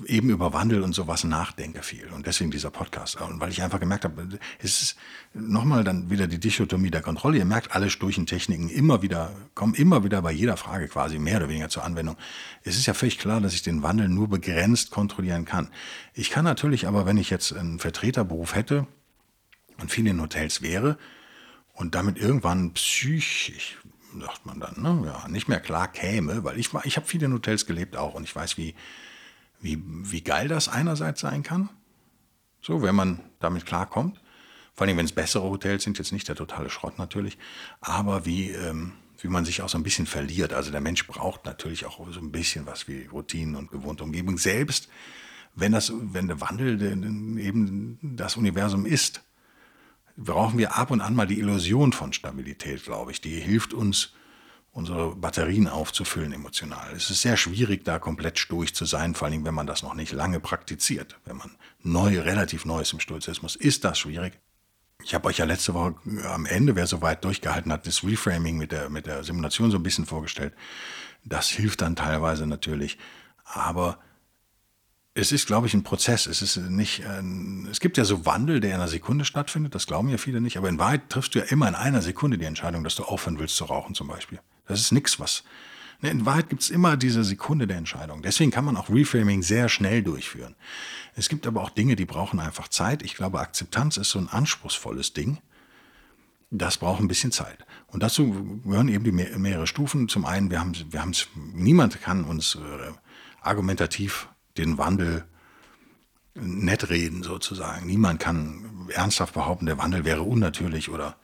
eben 0.06 0.30
über 0.30 0.54
Wandel 0.54 0.82
und 0.82 0.94
sowas 0.94 1.24
nachdenke 1.24 1.82
viel. 1.82 2.08
Und 2.08 2.26
deswegen 2.26 2.50
dieser 2.50 2.70
Podcast. 2.70 3.20
Und 3.20 3.40
weil 3.40 3.50
ich 3.50 3.62
einfach 3.62 3.80
gemerkt 3.80 4.04
habe, 4.04 4.26
es 4.58 4.80
ist 4.80 4.96
nochmal 5.34 5.84
dann 5.84 6.08
wieder 6.08 6.26
die 6.26 6.40
Dichotomie 6.40 6.90
der 6.90 7.02
Kontrolle. 7.02 7.36
Ihr 7.36 7.44
merkt, 7.44 7.74
alle 7.74 7.90
sturchen 7.90 8.24
Techniken 8.24 8.70
immer 8.70 9.02
wieder, 9.02 9.32
kommen 9.54 9.74
immer 9.74 10.02
wieder 10.02 10.22
bei 10.22 10.32
jeder 10.32 10.56
Frage 10.56 10.88
quasi 10.88 11.18
mehr 11.18 11.36
oder 11.36 11.50
weniger 11.50 11.68
zur 11.68 11.84
Anwendung. 11.84 12.16
Es 12.62 12.76
ist 12.76 12.86
ja 12.86 12.94
völlig 12.94 13.18
klar, 13.18 13.42
dass 13.42 13.52
ich 13.52 13.62
den 13.62 13.82
Wandel 13.82 14.08
nur 14.08 14.28
begrenzt 14.28 14.90
kontrollieren 14.90 15.44
kann. 15.44 15.68
Ich 16.14 16.30
kann 16.30 16.44
natürlich 16.44 16.88
aber, 16.88 17.04
wenn 17.04 17.18
ich 17.18 17.28
jetzt 17.28 17.52
einen 17.52 17.78
Vertreterberuf 17.78 18.54
hätte 18.54 18.86
und 19.80 19.90
viel 19.90 20.06
in 20.06 20.20
Hotels 20.20 20.62
wäre 20.62 20.96
und 21.74 21.94
damit 21.94 22.16
irgendwann 22.16 22.72
psychisch, 22.72 23.76
sagt 24.18 24.46
man 24.46 24.60
dann, 24.60 24.80
ne, 24.80 25.02
ja, 25.06 25.28
nicht 25.28 25.48
mehr 25.48 25.60
klar 25.60 25.88
käme, 25.88 26.42
weil 26.42 26.58
ich, 26.58 26.70
ich 26.84 26.96
habe 26.96 27.06
viel 27.06 27.22
in 27.22 27.34
Hotels 27.34 27.66
gelebt 27.66 27.96
auch 27.96 28.14
und 28.14 28.22
ich 28.22 28.34
weiß, 28.34 28.56
wie, 28.56 28.74
wie, 29.60 29.82
wie 29.84 30.22
geil 30.22 30.48
das 30.48 30.68
einerseits 30.68 31.20
sein 31.20 31.42
kann, 31.42 31.70
so, 32.60 32.82
wenn 32.82 32.94
man 32.94 33.20
damit 33.40 33.66
klarkommt. 33.66 34.20
Vor 34.74 34.86
allem, 34.86 34.96
wenn 34.96 35.04
es 35.04 35.12
bessere 35.12 35.44
Hotels 35.44 35.84
sind, 35.84 35.98
jetzt 35.98 36.12
nicht 36.12 36.28
der 36.28 36.34
totale 36.34 36.70
Schrott 36.70 36.98
natürlich, 36.98 37.38
aber 37.80 38.26
wie, 38.26 38.50
ähm, 38.50 38.92
wie 39.18 39.28
man 39.28 39.44
sich 39.44 39.62
auch 39.62 39.68
so 39.68 39.78
ein 39.78 39.84
bisschen 39.84 40.06
verliert. 40.06 40.52
Also 40.52 40.70
der 40.70 40.80
Mensch 40.80 41.06
braucht 41.06 41.44
natürlich 41.44 41.86
auch 41.86 42.00
so 42.10 42.20
ein 42.20 42.32
bisschen 42.32 42.66
was 42.66 42.88
wie 42.88 43.06
Routinen 43.06 43.54
und 43.54 43.70
gewohnte 43.70 44.02
Umgebung. 44.02 44.38
Selbst 44.38 44.88
wenn 45.54 45.72
das, 45.72 45.92
wenn 45.94 46.26
der 46.26 46.40
Wandel 46.40 46.82
eben 47.38 47.98
das 48.02 48.36
Universum 48.36 48.86
ist, 48.86 49.22
brauchen 50.16 50.58
wir 50.58 50.76
ab 50.76 50.90
und 50.90 51.00
an 51.00 51.14
mal 51.14 51.26
die 51.26 51.38
Illusion 51.38 51.92
von 51.92 52.12
Stabilität, 52.12 52.84
glaube 52.84 53.12
ich. 53.12 53.20
Die 53.20 53.38
hilft 53.40 53.74
uns, 53.74 54.14
unsere 54.74 55.14
Batterien 55.14 55.68
aufzufüllen 55.68 56.32
emotional. 56.32 56.92
Es 56.94 57.08
ist 57.08 57.22
sehr 57.22 57.36
schwierig, 57.36 57.84
da 57.84 58.00
komplett 58.00 58.40
stoisch 58.40 58.74
zu 58.74 58.84
sein, 58.84 59.14
vor 59.14 59.28
allem 59.28 59.44
wenn 59.44 59.54
man 59.54 59.68
das 59.68 59.84
noch 59.84 59.94
nicht 59.94 60.12
lange 60.12 60.40
praktiziert. 60.40 61.16
Wenn 61.24 61.36
man 61.36 61.52
neu, 61.80 62.20
relativ 62.20 62.64
neu 62.64 62.80
ist 62.80 62.92
im 62.92 62.98
Stoizismus, 62.98 63.54
ist 63.54 63.84
das 63.84 64.00
schwierig. 64.00 64.40
Ich 65.04 65.14
habe 65.14 65.28
euch 65.28 65.38
ja 65.38 65.44
letzte 65.44 65.74
Woche 65.74 65.94
am 66.24 66.44
Ende, 66.44 66.74
wer 66.74 66.88
so 66.88 67.02
weit 67.02 67.24
durchgehalten 67.24 67.72
hat, 67.72 67.86
das 67.86 68.02
Reframing 68.02 68.58
mit 68.58 68.72
der, 68.72 68.90
mit 68.90 69.06
der 69.06 69.22
Simulation 69.22 69.70
so 69.70 69.76
ein 69.76 69.82
bisschen 69.84 70.06
vorgestellt. 70.06 70.54
Das 71.24 71.48
hilft 71.48 71.80
dann 71.80 71.94
teilweise 71.94 72.46
natürlich. 72.46 72.98
Aber 73.44 74.00
es 75.14 75.30
ist, 75.30 75.46
glaube 75.46 75.68
ich, 75.68 75.74
ein 75.74 75.84
Prozess. 75.84 76.26
Es 76.26 76.42
ist 76.42 76.56
nicht, 76.56 77.06
ein, 77.06 77.68
es 77.70 77.78
gibt 77.78 77.96
ja 77.96 78.04
so 78.04 78.26
Wandel, 78.26 78.58
der 78.58 78.70
in 78.70 78.76
einer 78.76 78.88
Sekunde 78.88 79.24
stattfindet. 79.24 79.72
Das 79.76 79.86
glauben 79.86 80.08
ja 80.08 80.18
viele 80.18 80.40
nicht. 80.40 80.56
Aber 80.56 80.68
in 80.68 80.80
Wahrheit 80.80 81.10
triffst 81.10 81.36
du 81.36 81.38
ja 81.38 81.44
immer 81.44 81.68
in 81.68 81.76
einer 81.76 82.02
Sekunde 82.02 82.38
die 82.38 82.44
Entscheidung, 82.44 82.82
dass 82.82 82.96
du 82.96 83.04
aufhören 83.04 83.38
willst 83.38 83.54
zu 83.54 83.66
rauchen 83.66 83.94
zum 83.94 84.08
Beispiel. 84.08 84.40
Das 84.66 84.80
ist 84.80 84.92
nichts, 84.92 85.20
was. 85.20 85.44
Ne, 86.00 86.10
in 86.10 86.26
Wahrheit 86.26 86.48
gibt 86.48 86.62
es 86.62 86.70
immer 86.70 86.96
diese 86.96 87.24
Sekunde 87.24 87.66
der 87.66 87.78
Entscheidung. 87.78 88.22
Deswegen 88.22 88.50
kann 88.50 88.64
man 88.64 88.76
auch 88.76 88.90
Reframing 88.90 89.42
sehr 89.42 89.68
schnell 89.68 90.02
durchführen. 90.02 90.54
Es 91.14 91.28
gibt 91.28 91.46
aber 91.46 91.62
auch 91.62 91.70
Dinge, 91.70 91.96
die 91.96 92.04
brauchen 92.04 92.40
einfach 92.40 92.68
Zeit. 92.68 93.02
Ich 93.02 93.14
glaube, 93.14 93.40
Akzeptanz 93.40 93.96
ist 93.96 94.10
so 94.10 94.18
ein 94.18 94.28
anspruchsvolles 94.28 95.12
Ding. 95.12 95.38
Das 96.50 96.78
braucht 96.78 97.00
ein 97.00 97.08
bisschen 97.08 97.32
Zeit. 97.32 97.64
Und 97.86 98.02
dazu 98.02 98.60
gehören 98.64 98.88
eben 98.88 99.04
die 99.04 99.12
mehrere 99.12 99.66
Stufen. 99.66 100.08
Zum 100.08 100.24
einen, 100.24 100.50
wir 100.50 100.60
haben, 100.60 100.74
wir 100.90 101.00
haben 101.00 101.10
es, 101.10 101.28
niemand 101.34 102.00
kann 102.00 102.24
uns 102.24 102.56
äh, 102.56 102.92
argumentativ 103.40 104.28
den 104.56 104.78
Wandel 104.78 105.24
nett 106.34 106.90
reden 106.90 107.22
sozusagen. 107.22 107.86
Niemand 107.86 108.20
kann 108.20 108.88
ernsthaft 108.92 109.34
behaupten, 109.34 109.66
der 109.66 109.78
Wandel 109.78 110.04
wäre 110.04 110.22
unnatürlich 110.22 110.90
oder 110.90 111.16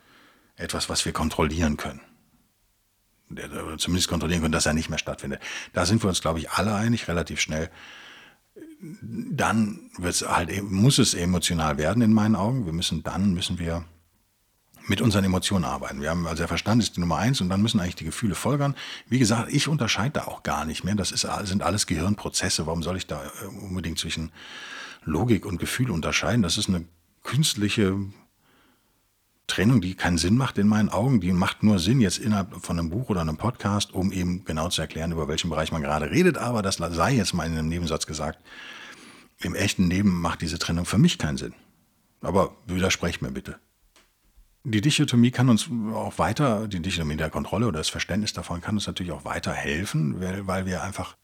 etwas, 0.57 0.89
was 0.89 1.05
wir 1.05 1.13
kontrollieren 1.13 1.77
können. 1.77 2.01
Zumindest 3.79 4.09
kontrollieren 4.09 4.43
können, 4.43 4.53
dass 4.53 4.67
er 4.67 4.73
nicht 4.73 4.91
mehr 4.91 4.99
stattfindet. 4.99 5.41
Da 5.73 5.87
sind 5.87 6.03
wir 6.03 6.09
uns, 6.09 6.21
glaube 6.21 6.41
ich, 6.41 6.51
alle 6.51 6.75
einig, 6.75 7.07
relativ 7.09 7.41
schnell. 7.41 7.71
Dann 9.03 9.91
wird's 9.99 10.27
halt, 10.27 10.51
e-, 10.51 10.63
muss 10.63 10.99
es 10.99 11.15
emotional 11.15 11.79
werden 11.79 12.03
in 12.03 12.13
meinen 12.13 12.35
Augen. 12.35 12.67
Wir 12.67 12.73
müssen 12.73 13.03
dann 13.03 13.33
müssen 13.33 13.59
wir 13.59 13.85
mit 14.87 15.01
unseren 15.01 15.25
Emotionen 15.25 15.65
arbeiten. 15.65 16.01
Wir 16.01 16.11
haben, 16.11 16.27
also 16.27 16.39
der 16.39 16.49
Verstand 16.49 16.83
ist 16.83 16.97
die 16.97 17.01
Nummer 17.01 17.19
eins 17.19 17.41
und 17.41 17.49
dann 17.49 17.63
müssen 17.63 17.79
eigentlich 17.79 17.97
die 17.97 18.05
Gefühle 18.05 18.35
folgern. 18.35 18.75
Wie 19.09 19.19
gesagt, 19.19 19.53
ich 19.53 19.69
unterscheide 19.69 20.21
da 20.21 20.25
auch 20.25 20.43
gar 20.43 20.65
nicht 20.65 20.83
mehr. 20.83 20.97
Das 20.97 21.13
ist, 21.13 21.27
sind 21.45 21.63
alles 21.63 21.87
Gehirnprozesse. 21.87 22.67
Warum 22.67 22.83
soll 22.83 22.97
ich 22.97 23.07
da 23.07 23.23
äh, 23.25 23.47
unbedingt 23.47 23.99
zwischen 23.99 24.33
Logik 25.05 25.47
und 25.47 25.59
Gefühl 25.59 25.91
unterscheiden? 25.91 26.43
Das 26.43 26.59
ist 26.59 26.69
eine 26.69 26.85
künstliche 27.23 27.97
Trennung, 29.51 29.81
die 29.81 29.95
keinen 29.95 30.19
Sinn 30.19 30.37
macht 30.37 30.59
in 30.59 30.67
meinen 30.67 30.89
Augen. 30.89 31.21
Die 31.21 31.33
macht 31.33 31.63
nur 31.63 31.79
Sinn 31.79 32.01
jetzt 32.01 32.19
innerhalb 32.19 32.65
von 32.65 32.79
einem 32.79 32.91
Buch 32.91 33.11
oder 33.11 33.21
einem 33.21 33.37
Podcast, 33.37 33.93
um 33.93 34.13
eben 34.13 34.45
genau 34.45 34.69
zu 34.69 34.81
erklären, 34.81 35.13
über 35.13 35.29
welchen 35.29 35.51
Bereich 35.51 35.73
man 35.73 35.83
gerade 35.83 36.11
redet. 36.11 36.39
Aber 36.39 36.63
das 36.63 36.77
sei 36.77 37.15
jetzt 37.15 37.35
mal 37.35 37.47
in 37.47 37.53
einem 37.53 37.69
Nebensatz 37.69 38.07
gesagt. 38.07 38.39
Im 39.43 39.55
echten 39.55 39.89
Leben 39.89 40.21
macht 40.21 40.43
diese 40.43 40.59
Trennung 40.59 40.87
für 40.87 40.99
mich 40.99 41.19
keinen 41.19 41.37
Sinn. 41.37 41.55
Aber 42.21 42.57
widersprecht 42.67 43.23
mir 43.23 43.31
bitte. 43.31 43.59
Die 44.63 44.83
Dichotomie 44.83 45.31
kann 45.31 45.49
uns 45.49 45.71
auch 45.95 46.19
weiter, 46.19 46.69
die 46.69 46.81
Dichotomie 46.81 47.17
der 47.17 47.31
Kontrolle 47.31 47.67
oder 47.67 47.79
das 47.79 47.89
Verständnis 47.89 48.35
davon 48.35 48.61
kann 48.61 48.75
uns 48.75 48.87
natürlich 48.87 49.13
auch 49.13 49.25
weiter 49.25 49.53
helfen, 49.53 50.21
weil, 50.21 50.47
weil 50.47 50.67
wir 50.67 50.83
einfach, 50.83 51.17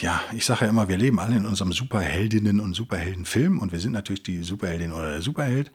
ja, 0.00 0.20
ich 0.32 0.44
sage 0.44 0.64
ja 0.64 0.70
immer, 0.70 0.88
wir 0.88 0.96
leben 0.96 1.18
alle 1.18 1.36
in 1.36 1.46
unserem 1.46 1.72
Superheldinnen- 1.72 2.60
und 2.60 2.74
Superheldenfilm 2.74 3.58
und 3.58 3.72
wir 3.72 3.80
sind 3.80 3.92
natürlich 3.92 4.22
die 4.22 4.42
Superheldin 4.42 4.92
oder 4.92 5.10
der 5.10 5.22
Superheld. 5.22 5.70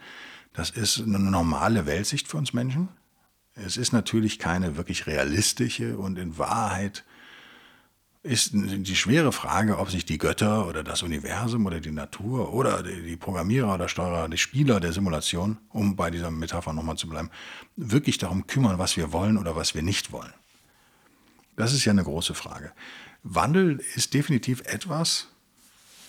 Das 0.53 0.69
ist 0.69 1.01
eine 1.01 1.19
normale 1.19 1.85
Weltsicht 1.85 2.27
für 2.27 2.37
uns 2.37 2.53
Menschen. 2.53 2.89
Es 3.55 3.77
ist 3.77 3.93
natürlich 3.93 4.39
keine 4.39 4.77
wirklich 4.77 5.07
realistische 5.07 5.97
und 5.97 6.17
in 6.17 6.37
Wahrheit 6.37 7.05
ist 8.25 8.51
die 8.53 8.95
schwere 8.95 9.31
Frage, 9.31 9.77
ob 9.77 9.91
sich 9.91 10.03
die 10.03 10.17
Götter 10.17 10.67
oder 10.67 10.83
das 10.83 11.03
Universum 11.03 11.65
oder 11.67 11.79
die 11.79 11.91
Natur 11.91 12.53
oder 12.53 12.81
die 12.81 13.15
Programmierer 13.17 13.75
oder 13.75 13.87
Steuerer, 13.87 14.27
die 14.27 14.37
Spieler 14.37 14.79
der 14.79 14.93
Simulation, 14.93 15.59
um 15.69 15.95
bei 15.95 16.09
dieser 16.09 16.31
Metapher 16.31 16.73
nochmal 16.73 16.97
zu 16.97 17.07
bleiben, 17.07 17.29
wirklich 17.75 18.17
darum 18.17 18.47
kümmern, 18.47 18.79
was 18.79 18.97
wir 18.97 19.13
wollen 19.13 19.37
oder 19.37 19.55
was 19.55 19.75
wir 19.75 19.83
nicht 19.83 20.11
wollen. 20.11 20.33
Das 21.55 21.71
ist 21.71 21.85
ja 21.85 21.91
eine 21.91 22.03
große 22.03 22.33
Frage. 22.33 22.71
Wandel 23.27 23.81
ist 23.95 24.13
definitiv 24.13 24.61
etwas, 24.61 25.29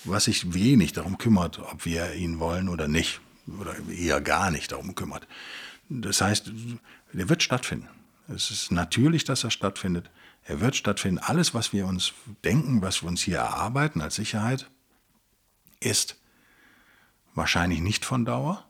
was 0.05 0.25
sich 0.25 0.53
wenig 0.53 0.93
darum 0.93 1.17
kümmert, 1.17 1.59
ob 1.59 1.87
wir 1.87 2.13
ihn 2.13 2.39
wollen 2.39 2.69
oder 2.69 2.89
nicht. 2.89 3.21
Oder 3.59 3.75
eher 3.89 4.21
gar 4.21 4.51
nicht 4.51 4.73
darum 4.73 4.95
kümmert. 4.95 5.27
Das 5.89 6.21
heißt, 6.21 6.53
der 7.13 7.29
wird 7.29 7.43
stattfinden. 7.43 7.89
Es 8.29 8.51
ist 8.51 8.71
natürlich, 8.71 9.25
dass 9.25 9.45
er 9.45 9.51
stattfindet. 9.51 10.11
Er 10.45 10.61
wird 10.61 10.77
stattfinden. 10.77 11.19
Alles, 11.19 11.55
was 11.55 11.73
wir 11.73 11.87
uns 11.87 12.13
denken, 12.45 12.83
was 12.83 13.03
wir 13.03 13.09
uns 13.09 13.23
hier 13.23 13.39
erarbeiten 13.39 14.03
als 14.03 14.17
Sicherheit, 14.17 14.69
ist 15.81 16.17
wahrscheinlich 17.35 17.81
nicht 17.81 18.05
von 18.05 18.27
Dauer. 18.27 18.66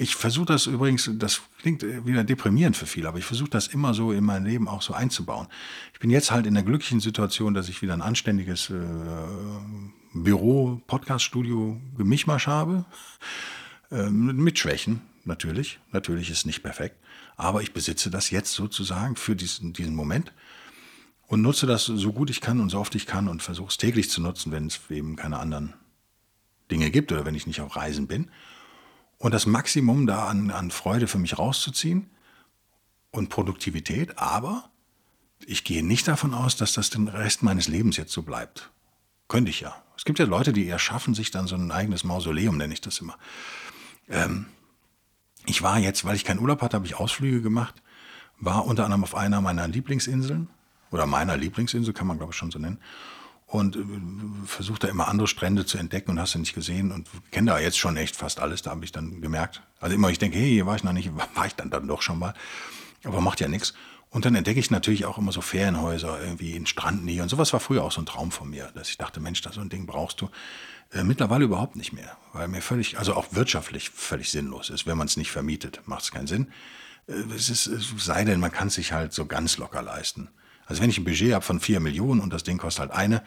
Ich 0.00 0.16
versuche 0.16 0.46
das 0.46 0.64
übrigens, 0.64 1.10
das 1.12 1.42
klingt 1.58 1.82
wieder 1.82 2.24
deprimierend 2.24 2.74
für 2.74 2.86
viele, 2.86 3.06
aber 3.06 3.18
ich 3.18 3.26
versuche 3.26 3.50
das 3.50 3.66
immer 3.66 3.92
so 3.92 4.12
in 4.12 4.24
mein 4.24 4.46
Leben 4.46 4.66
auch 4.66 4.80
so 4.80 4.94
einzubauen. 4.94 5.46
Ich 5.92 6.00
bin 6.00 6.08
jetzt 6.08 6.30
halt 6.30 6.46
in 6.46 6.54
der 6.54 6.62
glücklichen 6.62 7.00
Situation, 7.00 7.52
dass 7.52 7.68
ich 7.68 7.82
wieder 7.82 7.92
ein 7.92 8.00
anständiges 8.00 8.70
äh, 8.70 8.74
Büro, 10.14 10.80
Podcast-Studio, 10.86 11.78
Gemischmasch 11.98 12.46
habe. 12.46 12.86
Äh, 13.90 14.08
mit 14.08 14.58
Schwächen, 14.58 15.02
natürlich. 15.26 15.80
Natürlich 15.92 16.30
ist 16.30 16.38
es 16.38 16.46
nicht 16.46 16.62
perfekt. 16.62 16.96
Aber 17.36 17.60
ich 17.60 17.74
besitze 17.74 18.08
das 18.08 18.30
jetzt 18.30 18.54
sozusagen 18.54 19.16
für 19.16 19.36
diesen, 19.36 19.74
diesen 19.74 19.94
Moment 19.94 20.32
und 21.26 21.42
nutze 21.42 21.66
das 21.66 21.84
so 21.84 22.10
gut 22.14 22.30
ich 22.30 22.40
kann 22.40 22.60
und 22.60 22.70
so 22.70 22.78
oft 22.78 22.94
ich 22.94 23.04
kann 23.04 23.28
und 23.28 23.42
versuche 23.42 23.68
es 23.68 23.76
täglich 23.76 24.08
zu 24.08 24.22
nutzen, 24.22 24.50
wenn 24.50 24.68
es 24.68 24.80
eben 24.88 25.16
keine 25.16 25.38
anderen 25.38 25.74
Dinge 26.70 26.90
gibt 26.90 27.12
oder 27.12 27.26
wenn 27.26 27.34
ich 27.34 27.46
nicht 27.46 27.60
auf 27.60 27.76
Reisen 27.76 28.06
bin. 28.06 28.30
Und 29.20 29.34
das 29.34 29.44
Maximum 29.44 30.06
da 30.06 30.28
an, 30.28 30.50
an 30.50 30.70
Freude 30.70 31.06
für 31.06 31.18
mich 31.18 31.38
rauszuziehen 31.38 32.08
und 33.10 33.28
Produktivität, 33.28 34.16
aber 34.16 34.70
ich 35.44 35.62
gehe 35.62 35.84
nicht 35.84 36.08
davon 36.08 36.32
aus, 36.32 36.56
dass 36.56 36.72
das 36.72 36.88
den 36.88 37.06
Rest 37.06 37.42
meines 37.42 37.68
Lebens 37.68 37.98
jetzt 37.98 38.12
so 38.12 38.22
bleibt. 38.22 38.70
Könnte 39.28 39.50
ich 39.50 39.60
ja. 39.60 39.76
Es 39.94 40.06
gibt 40.06 40.18
ja 40.18 40.24
Leute, 40.24 40.54
die 40.54 40.66
erschaffen 40.66 41.12
sich 41.12 41.30
dann 41.30 41.46
so 41.46 41.54
ein 41.54 41.70
eigenes 41.70 42.02
Mausoleum, 42.02 42.56
nenne 42.56 42.72
ich 42.72 42.80
das 42.80 42.98
immer. 42.98 43.18
Ähm, 44.08 44.46
ich 45.44 45.60
war 45.60 45.78
jetzt, 45.78 46.06
weil 46.06 46.16
ich 46.16 46.24
keinen 46.24 46.40
Urlaub 46.40 46.62
hatte, 46.62 46.76
habe 46.76 46.86
ich 46.86 46.94
Ausflüge 46.94 47.42
gemacht, 47.42 47.74
war 48.38 48.64
unter 48.64 48.84
anderem 48.84 49.04
auf 49.04 49.14
einer 49.14 49.42
meiner 49.42 49.68
Lieblingsinseln 49.68 50.48
oder 50.92 51.04
meiner 51.04 51.36
Lieblingsinsel, 51.36 51.92
kann 51.92 52.06
man 52.06 52.16
glaube 52.16 52.32
ich 52.32 52.38
schon 52.38 52.50
so 52.50 52.58
nennen. 52.58 52.78
Und 53.50 53.74
äh, 53.74 53.80
versucht 54.46 54.84
da 54.84 54.88
immer 54.88 55.08
andere 55.08 55.26
Strände 55.26 55.66
zu 55.66 55.76
entdecken 55.76 56.12
und 56.12 56.20
hast 56.20 56.34
du 56.34 56.38
nicht 56.38 56.54
gesehen 56.54 56.92
und 56.92 57.08
kenne 57.32 57.50
da 57.50 57.58
jetzt 57.58 57.78
schon 57.78 57.96
echt 57.96 58.14
fast 58.14 58.38
alles, 58.38 58.62
da 58.62 58.70
habe 58.70 58.84
ich 58.84 58.92
dann 58.92 59.20
gemerkt. 59.20 59.60
Also 59.80 59.96
immer, 59.96 60.08
ich 60.08 60.20
denke, 60.20 60.38
hey, 60.38 60.50
hier 60.50 60.66
war 60.66 60.76
ich 60.76 60.84
noch 60.84 60.92
nicht, 60.92 61.10
war 61.34 61.46
ich 61.46 61.56
dann, 61.56 61.68
dann 61.68 61.88
doch 61.88 62.00
schon 62.00 62.20
mal. 62.20 62.34
Aber 63.02 63.20
macht 63.20 63.40
ja 63.40 63.48
nichts. 63.48 63.74
Und 64.08 64.24
dann 64.24 64.36
entdecke 64.36 64.60
ich 64.60 64.70
natürlich 64.70 65.04
auch 65.04 65.18
immer 65.18 65.32
so 65.32 65.40
Ferienhäuser 65.40 66.20
irgendwie 66.20 66.52
in 66.52 66.66
Strandnähe 66.66 67.22
und 67.22 67.28
sowas 67.28 67.52
war 67.52 67.60
früher 67.60 67.82
auch 67.82 67.92
so 67.92 68.00
ein 68.00 68.06
Traum 68.06 68.30
von 68.30 68.50
mir, 68.50 68.70
dass 68.74 68.88
ich 68.88 68.98
dachte, 68.98 69.18
Mensch, 69.20 69.40
da 69.40 69.52
so 69.52 69.60
ein 69.60 69.68
Ding 69.68 69.86
brauchst 69.86 70.20
du. 70.20 70.30
Äh, 70.92 71.02
mittlerweile 71.02 71.44
überhaupt 71.44 71.74
nicht 71.74 71.92
mehr, 71.92 72.16
weil 72.32 72.46
mir 72.46 72.62
völlig, 72.62 72.98
also 72.98 73.14
auch 73.14 73.26
wirtschaftlich 73.32 73.90
völlig 73.90 74.30
sinnlos 74.30 74.70
ist. 74.70 74.86
Wenn 74.86 74.98
man 74.98 75.08
es 75.08 75.16
nicht 75.16 75.30
vermietet, 75.32 75.80
macht 75.86 76.02
es 76.02 76.12
keinen 76.12 76.28
Sinn. 76.28 76.52
Äh, 77.08 77.14
es, 77.34 77.48
ist, 77.48 77.66
es 77.66 77.92
sei 77.98 78.24
denn, 78.24 78.38
man 78.38 78.52
kann 78.52 78.70
sich 78.70 78.92
halt 78.92 79.12
so 79.12 79.26
ganz 79.26 79.56
locker 79.56 79.82
leisten. 79.82 80.28
Also 80.70 80.82
wenn 80.82 80.90
ich 80.90 80.98
ein 80.98 81.04
Budget 81.04 81.34
habe 81.34 81.44
von 81.44 81.58
vier 81.58 81.80
Millionen 81.80 82.20
und 82.20 82.32
das 82.32 82.44
Ding 82.44 82.56
kostet 82.56 82.82
halt 82.82 82.92
eine 82.92 83.24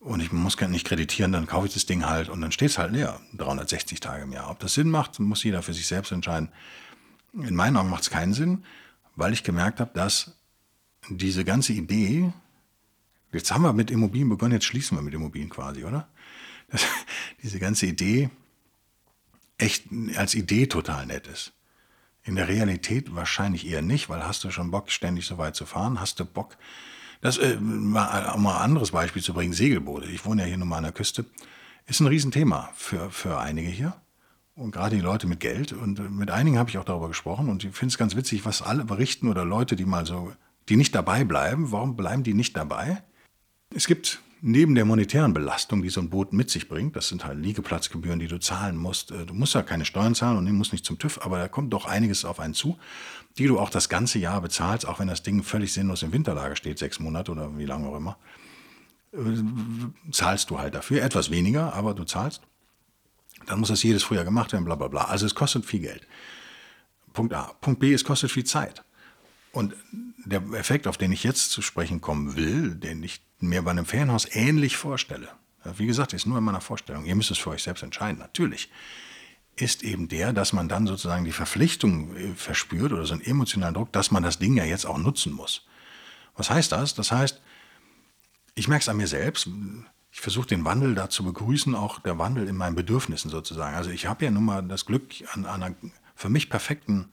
und 0.00 0.20
ich 0.20 0.32
muss 0.32 0.58
nicht 0.58 0.86
kreditieren, 0.86 1.30
dann 1.30 1.46
kaufe 1.46 1.66
ich 1.66 1.74
das 1.74 1.84
Ding 1.84 2.06
halt 2.06 2.30
und 2.30 2.40
dann 2.40 2.52
steht 2.52 2.70
es 2.70 2.78
halt 2.78 2.90
leer, 2.90 3.20
360 3.34 4.00
Tage 4.00 4.22
im 4.22 4.32
Jahr. 4.32 4.50
Ob 4.50 4.58
das 4.58 4.72
Sinn 4.72 4.88
macht, 4.88 5.20
muss 5.20 5.44
jeder 5.44 5.62
für 5.62 5.74
sich 5.74 5.86
selbst 5.86 6.10
entscheiden. 6.10 6.48
In 7.34 7.54
meinen 7.54 7.76
Augen 7.76 7.90
macht 7.90 8.04
es 8.04 8.10
keinen 8.10 8.32
Sinn, 8.32 8.64
weil 9.14 9.34
ich 9.34 9.44
gemerkt 9.44 9.78
habe, 9.78 9.90
dass 9.92 10.38
diese 11.10 11.44
ganze 11.44 11.74
Idee, 11.74 12.32
jetzt 13.30 13.52
haben 13.52 13.62
wir 13.62 13.74
mit 13.74 13.90
Immobilien 13.90 14.30
begonnen, 14.30 14.54
jetzt 14.54 14.64
schließen 14.64 14.96
wir 14.96 15.02
mit 15.02 15.12
Immobilien 15.12 15.50
quasi, 15.50 15.84
oder? 15.84 16.08
dass 16.70 16.86
diese 17.42 17.58
ganze 17.58 17.84
Idee 17.84 18.30
echt 19.58 19.84
als 20.16 20.34
Idee 20.34 20.66
total 20.66 21.04
nett 21.04 21.26
ist. 21.26 21.52
In 22.28 22.36
der 22.36 22.46
Realität 22.46 23.14
wahrscheinlich 23.16 23.66
eher 23.66 23.80
nicht, 23.80 24.10
weil 24.10 24.22
hast 24.22 24.44
du 24.44 24.50
schon 24.50 24.70
Bock, 24.70 24.90
ständig 24.90 25.24
so 25.24 25.38
weit 25.38 25.56
zu 25.56 25.64
fahren? 25.64 25.98
Hast 25.98 26.20
du 26.20 26.26
Bock? 26.26 26.58
Das, 27.22 27.38
äh, 27.38 27.56
mal, 27.58 28.34
um 28.34 28.42
mal 28.42 28.58
ein 28.58 28.64
anderes 28.64 28.90
Beispiel 28.90 29.22
zu 29.22 29.32
bringen, 29.32 29.54
Segelboote. 29.54 30.08
Ich 30.10 30.26
wohne 30.26 30.42
ja 30.42 30.48
hier 30.48 30.58
nun 30.58 30.68
mal 30.68 30.76
an 30.76 30.82
der 30.82 30.92
Küste. 30.92 31.24
Ist 31.86 32.00
ein 32.00 32.06
Riesenthema 32.06 32.68
für, 32.74 33.10
für 33.10 33.38
einige 33.38 33.70
hier. 33.70 33.94
und 34.56 34.72
gerade 34.72 34.96
die 34.96 35.00
Leute 35.00 35.26
mit 35.26 35.40
Geld. 35.40 35.72
Und 35.72 36.00
äh, 36.00 36.02
mit 36.02 36.30
einigen 36.30 36.58
habe 36.58 36.68
ich 36.68 36.76
auch 36.76 36.84
darüber 36.84 37.08
gesprochen 37.08 37.48
und 37.48 37.64
ich 37.64 37.74
finde 37.74 37.92
es 37.92 37.98
ganz 37.98 38.14
witzig, 38.14 38.44
was 38.44 38.60
alle 38.60 38.84
berichten 38.84 39.28
oder 39.28 39.46
Leute, 39.46 39.74
die 39.74 39.86
mal 39.86 40.04
so, 40.04 40.30
die 40.68 40.76
nicht 40.76 40.94
dabei 40.94 41.24
bleiben. 41.24 41.72
Warum 41.72 41.96
bleiben 41.96 42.24
die 42.24 42.34
nicht 42.34 42.54
dabei? 42.58 43.02
Es 43.74 43.86
gibt 43.86 44.20
neben 44.40 44.74
der 44.74 44.84
monetären 44.84 45.32
Belastung, 45.32 45.82
die 45.82 45.88
so 45.88 46.00
ein 46.00 46.10
Boot 46.10 46.32
mit 46.32 46.50
sich 46.50 46.68
bringt, 46.68 46.96
das 46.96 47.08
sind 47.08 47.24
halt 47.24 47.38
Liegeplatzgebühren, 47.38 48.18
die 48.18 48.28
du 48.28 48.38
zahlen 48.38 48.76
musst. 48.76 49.10
Äh, 49.10 49.26
du 49.26 49.34
musst 49.34 49.54
ja 49.54 49.62
keine 49.62 49.84
Steuern 49.84 50.14
zahlen 50.14 50.38
und 50.38 50.50
musst 50.52 50.72
nicht 50.72 50.84
zum 50.84 50.98
TÜV, 50.98 51.20
aber 51.22 51.38
da 51.38 51.48
kommt 51.48 51.72
doch 51.72 51.86
einiges 51.86 52.24
auf 52.24 52.40
einen 52.40 52.54
zu, 52.54 52.78
die 53.36 53.46
du 53.46 53.58
auch 53.58 53.70
das 53.70 53.88
ganze 53.88 54.18
Jahr 54.18 54.40
bezahlst, 54.40 54.86
auch 54.86 54.98
wenn 54.98 55.08
das 55.08 55.22
Ding 55.22 55.42
völlig 55.42 55.72
sinnlos 55.72 56.02
im 56.02 56.12
Winterlager 56.12 56.56
steht, 56.56 56.78
sechs 56.78 57.00
Monate 57.00 57.32
oder 57.32 57.56
wie 57.58 57.66
lange 57.66 57.88
auch 57.88 57.96
immer. 57.96 58.18
Äh, 59.12 59.18
zahlst 60.12 60.50
du 60.50 60.58
halt 60.58 60.74
dafür. 60.74 61.02
Etwas 61.02 61.30
weniger, 61.30 61.74
aber 61.74 61.94
du 61.94 62.04
zahlst. 62.04 62.42
Dann 63.46 63.60
muss 63.60 63.68
das 63.68 63.82
jedes 63.82 64.02
Frühjahr 64.02 64.24
gemacht 64.24 64.52
werden, 64.52 64.64
bla 64.64 64.74
bla 64.74 64.88
bla. 64.88 65.04
Also 65.04 65.26
es 65.26 65.34
kostet 65.34 65.64
viel 65.64 65.80
Geld. 65.80 66.06
Punkt 67.12 67.32
A. 67.32 67.54
Punkt 67.60 67.80
B, 67.80 67.92
es 67.92 68.04
kostet 68.04 68.30
viel 68.30 68.44
Zeit. 68.44 68.84
Und 69.52 69.74
der 70.24 70.42
Effekt, 70.52 70.86
auf 70.86 70.98
den 70.98 71.12
ich 71.12 71.24
jetzt 71.24 71.50
zu 71.50 71.62
sprechen 71.62 72.00
kommen 72.00 72.36
will, 72.36 72.74
den 72.74 73.02
ich 73.02 73.22
mir 73.40 73.62
bei 73.62 73.70
einem 73.70 73.86
Ferienhaus 73.86 74.26
ähnlich 74.30 74.76
vorstelle, 74.76 75.28
wie 75.76 75.86
gesagt, 75.86 76.12
ist 76.12 76.26
nur 76.26 76.38
in 76.38 76.44
meiner 76.44 76.60
Vorstellung, 76.60 77.04
ihr 77.04 77.14
müsst 77.14 77.30
es 77.30 77.38
für 77.38 77.50
euch 77.50 77.62
selbst 77.62 77.82
entscheiden, 77.82 78.18
natürlich, 78.18 78.70
ist 79.56 79.82
eben 79.82 80.08
der, 80.08 80.32
dass 80.32 80.52
man 80.52 80.68
dann 80.68 80.86
sozusagen 80.86 81.24
die 81.24 81.32
Verpflichtung 81.32 82.16
äh, 82.16 82.34
verspürt 82.34 82.92
oder 82.92 83.06
so 83.06 83.14
einen 83.14 83.22
emotionalen 83.22 83.74
Druck, 83.74 83.92
dass 83.92 84.10
man 84.10 84.22
das 84.22 84.38
Ding 84.38 84.56
ja 84.56 84.64
jetzt 84.64 84.86
auch 84.86 84.98
nutzen 84.98 85.32
muss. 85.32 85.66
Was 86.36 86.50
heißt 86.50 86.70
das? 86.72 86.94
Das 86.94 87.10
heißt, 87.10 87.40
ich 88.54 88.68
merke 88.68 88.82
es 88.82 88.88
an 88.88 88.96
mir 88.96 89.08
selbst, 89.08 89.48
ich 90.12 90.20
versuche 90.20 90.46
den 90.46 90.64
Wandel 90.64 90.94
da 90.94 91.10
zu 91.10 91.24
begrüßen, 91.24 91.74
auch 91.74 92.00
der 92.00 92.18
Wandel 92.18 92.48
in 92.48 92.56
meinen 92.56 92.76
Bedürfnissen 92.76 93.30
sozusagen. 93.30 93.76
Also 93.76 93.90
ich 93.90 94.06
habe 94.06 94.24
ja 94.24 94.30
nun 94.30 94.44
mal 94.44 94.62
das 94.62 94.86
Glück, 94.86 95.14
an 95.32 95.46
einer 95.46 95.74
für 96.14 96.28
mich 96.28 96.50
perfekten 96.50 97.08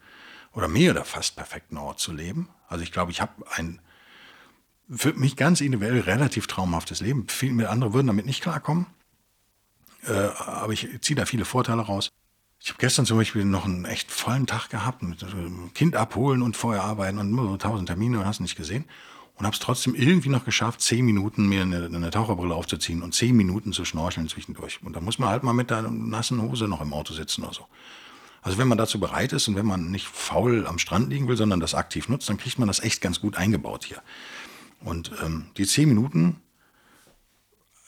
oder 0.56 0.68
mehr 0.68 0.92
oder 0.92 1.06
fast 1.06 1.36
perfekten 1.36 1.78
Ort 1.78 2.00
zu 2.00 2.12
leben. 2.12 2.50
Also 2.68 2.84
ich 2.84 2.92
glaube, 2.92 3.12
ich 3.12 3.22
habe 3.22 3.32
ein 3.52 3.80
für 4.90 5.14
mich 5.14 5.36
ganz 5.36 5.62
individuell 5.62 6.02
relativ 6.02 6.48
traumhaftes 6.48 7.02
Leben. 7.02 7.28
Viele 7.28 7.70
andere 7.70 7.94
würden 7.94 8.08
damit 8.08 8.26
nicht 8.26 8.42
klarkommen. 8.42 8.86
Äh, 10.08 10.14
aber 10.14 10.74
ich 10.74 10.88
ziehe 11.02 11.16
da 11.16 11.26
viele 11.26 11.46
Vorteile 11.46 11.82
raus. 11.82 12.12
Ich 12.60 12.70
habe 12.70 12.80
gestern 12.80 13.06
zum 13.06 13.18
Beispiel 13.18 13.46
noch 13.46 13.66
einen 13.66 13.86
echt 13.86 14.12
vollen 14.12 14.46
Tag 14.46 14.70
gehabt 14.70 15.04
mit 15.04 15.24
äh, 15.24 15.28
Kind 15.74 15.96
abholen 15.96 16.42
und 16.42 16.56
vorher 16.56 16.84
arbeiten 16.84 17.18
und 17.18 17.36
so 17.36 17.58
tausend 17.58 17.88
Termine 17.88 18.20
und 18.20 18.26
hast 18.26 18.40
nicht 18.40 18.56
gesehen. 18.56 18.86
Und 19.38 19.46
habe 19.46 19.54
es 19.54 19.60
trotzdem 19.60 19.96
irgendwie 19.96 20.30
noch 20.30 20.46
geschafft, 20.46 20.80
zehn 20.80 21.04
Minuten 21.04 21.50
mir 21.50 21.64
eine, 21.64 21.86
eine, 21.86 22.10
Taucherbrille 22.10 22.56
aufzuziehen 22.56 23.02
und 23.02 23.14
zehn 23.14 23.36
Minuten 23.36 23.74
zu 23.74 23.84
schnorcheln 23.84 24.30
zwischendurch. 24.30 24.80
Und 24.82 24.96
da 24.96 25.02
muss 25.02 25.20
man 25.20 25.28
halt 25.28 25.44
mal 25.44 25.52
mit 25.52 25.72
der 25.72 25.82
nassen 25.82 26.42
Hose 26.42 26.70
noch 26.70 26.80
im 26.80 26.94
Auto 26.94 27.14
sitzen 27.14 27.44
oder 27.44 27.54
so. 27.54 27.68
Also 28.46 28.60
wenn 28.60 28.68
man 28.68 28.78
dazu 28.78 29.00
bereit 29.00 29.34
ist 29.34 29.48
und 29.48 29.56
wenn 29.56 29.66
man 29.66 29.90
nicht 29.90 30.06
faul 30.08 30.68
am 30.68 30.78
Strand 30.78 31.10
liegen 31.10 31.28
will, 31.28 31.36
sondern 31.36 31.60
das 31.60 31.74
aktiv 31.74 32.10
nutzt, 32.10 32.30
dann 32.30 32.38
kriegt 32.38 32.60
man 32.60 32.68
das 32.68 32.80
echt 32.80 33.02
ganz 33.02 33.20
gut 33.20 33.38
eingebaut 33.38 33.86
hier. 33.86 34.04
Und 34.82 35.12
ähm, 35.24 35.48
die 35.58 35.66
zehn 35.66 35.90
Minuten, 35.90 36.36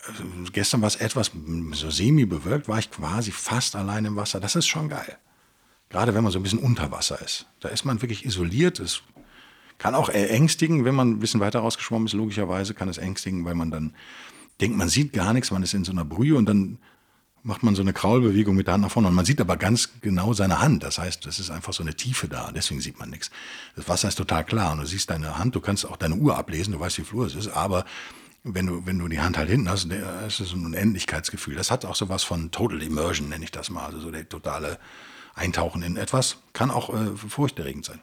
äh, 0.07 0.49
gestern 0.51 0.81
war 0.81 0.87
es 0.87 0.95
etwas 0.95 1.29
so 1.73 1.91
semi-bewölkt, 1.91 2.67
war 2.67 2.79
ich 2.79 2.89
quasi 2.89 3.31
fast 3.31 3.75
allein 3.75 4.05
im 4.05 4.15
Wasser. 4.15 4.39
Das 4.39 4.55
ist 4.55 4.65
schon 4.65 4.89
geil. 4.89 5.19
Gerade 5.89 6.15
wenn 6.15 6.23
man 6.23 6.33
so 6.33 6.39
ein 6.39 6.43
bisschen 6.43 6.57
unter 6.57 6.91
Wasser 6.91 7.21
ist. 7.21 7.45
Da 7.59 7.69
ist 7.69 7.85
man 7.85 8.01
wirklich 8.01 8.25
isoliert. 8.25 8.79
Es 8.79 9.03
kann 9.77 9.93
auch 9.93 10.09
ängstigen, 10.09 10.85
wenn 10.85 10.95
man 10.95 11.11
ein 11.11 11.19
bisschen 11.19 11.39
weiter 11.39 11.59
rausgeschwommen 11.59 12.07
ist, 12.07 12.13
logischerweise 12.13 12.73
kann 12.73 12.89
es 12.89 12.97
ängstigen, 12.97 13.45
weil 13.45 13.53
man 13.53 13.69
dann 13.69 13.93
denkt, 14.59 14.75
man 14.75 14.89
sieht 14.89 15.13
gar 15.13 15.33
nichts, 15.33 15.51
man 15.51 15.61
ist 15.61 15.75
in 15.75 15.83
so 15.83 15.91
einer 15.91 16.03
Brühe 16.03 16.35
und 16.35 16.47
dann 16.47 16.79
macht 17.43 17.63
man 17.63 17.75
so 17.75 17.81
eine 17.81 17.93
Kraulbewegung 17.93 18.55
mit 18.55 18.67
der 18.67 18.73
Hand 18.73 18.83
nach 18.83 18.91
vorne 18.91 19.07
und 19.07 19.15
man 19.15 19.25
sieht 19.25 19.39
aber 19.39 19.57
ganz 19.57 19.89
genau 20.01 20.33
seine 20.33 20.59
Hand. 20.59 20.83
Das 20.83 20.97
heißt, 20.97 21.25
es 21.25 21.39
ist 21.39 21.49
einfach 21.49 21.73
so 21.73 21.83
eine 21.83 21.95
Tiefe 21.95 22.27
da, 22.27 22.51
deswegen 22.51 22.81
sieht 22.81 22.99
man 22.99 23.09
nichts. 23.09 23.31
Das 23.75 23.87
Wasser 23.87 24.07
ist 24.09 24.15
total 24.15 24.43
klar 24.43 24.73
und 24.73 24.79
du 24.79 24.85
siehst 24.85 25.09
deine 25.09 25.37
Hand, 25.37 25.55
du 25.55 25.61
kannst 25.61 25.85
auch 25.85 25.97
deine 25.97 26.15
Uhr 26.15 26.37
ablesen, 26.37 26.73
du 26.73 26.79
weißt, 26.79 26.97
wie 26.97 27.03
Flur 27.03 27.25
es 27.25 27.35
ist, 27.35 27.47
aber 27.49 27.85
wenn 28.43 28.65
du, 28.65 28.85
wenn 28.85 28.99
du 28.99 29.07
die 29.07 29.19
Hand 29.19 29.37
halt 29.37 29.49
hinten 29.49 29.69
hast, 29.69 29.85
ist 29.85 30.39
es 30.39 30.53
ein 30.53 30.65
Unendlichkeitsgefühl. 30.65 31.55
Das 31.55 31.71
hat 31.71 31.85
auch 31.85 31.95
sowas 31.95 32.23
von 32.23 32.51
Total 32.51 32.81
Immersion, 32.81 33.29
nenne 33.29 33.43
ich 33.43 33.51
das 33.51 33.69
mal, 33.69 33.85
also 33.85 33.99
so 33.99 34.11
der 34.11 34.27
totale 34.27 34.79
Eintauchen 35.35 35.83
in 35.83 35.97
etwas, 35.97 36.37
kann 36.53 36.71
auch 36.71 36.93
äh, 36.93 37.15
furchterregend 37.15 37.85
sein. 37.85 38.01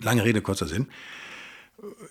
Lange 0.00 0.24
Rede, 0.24 0.42
kurzer 0.42 0.66
Sinn. 0.66 0.88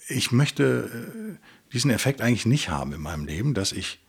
Ich 0.07 0.31
möchte 0.31 1.37
äh, 1.39 1.71
diesen 1.73 1.91
Effekt 1.91 2.21
eigentlich 2.21 2.45
nicht 2.45 2.69
haben 2.69 2.93
in 2.93 3.01
meinem 3.01 3.25
Leben, 3.25 3.53
dass 3.53 3.71
ich 3.71 4.03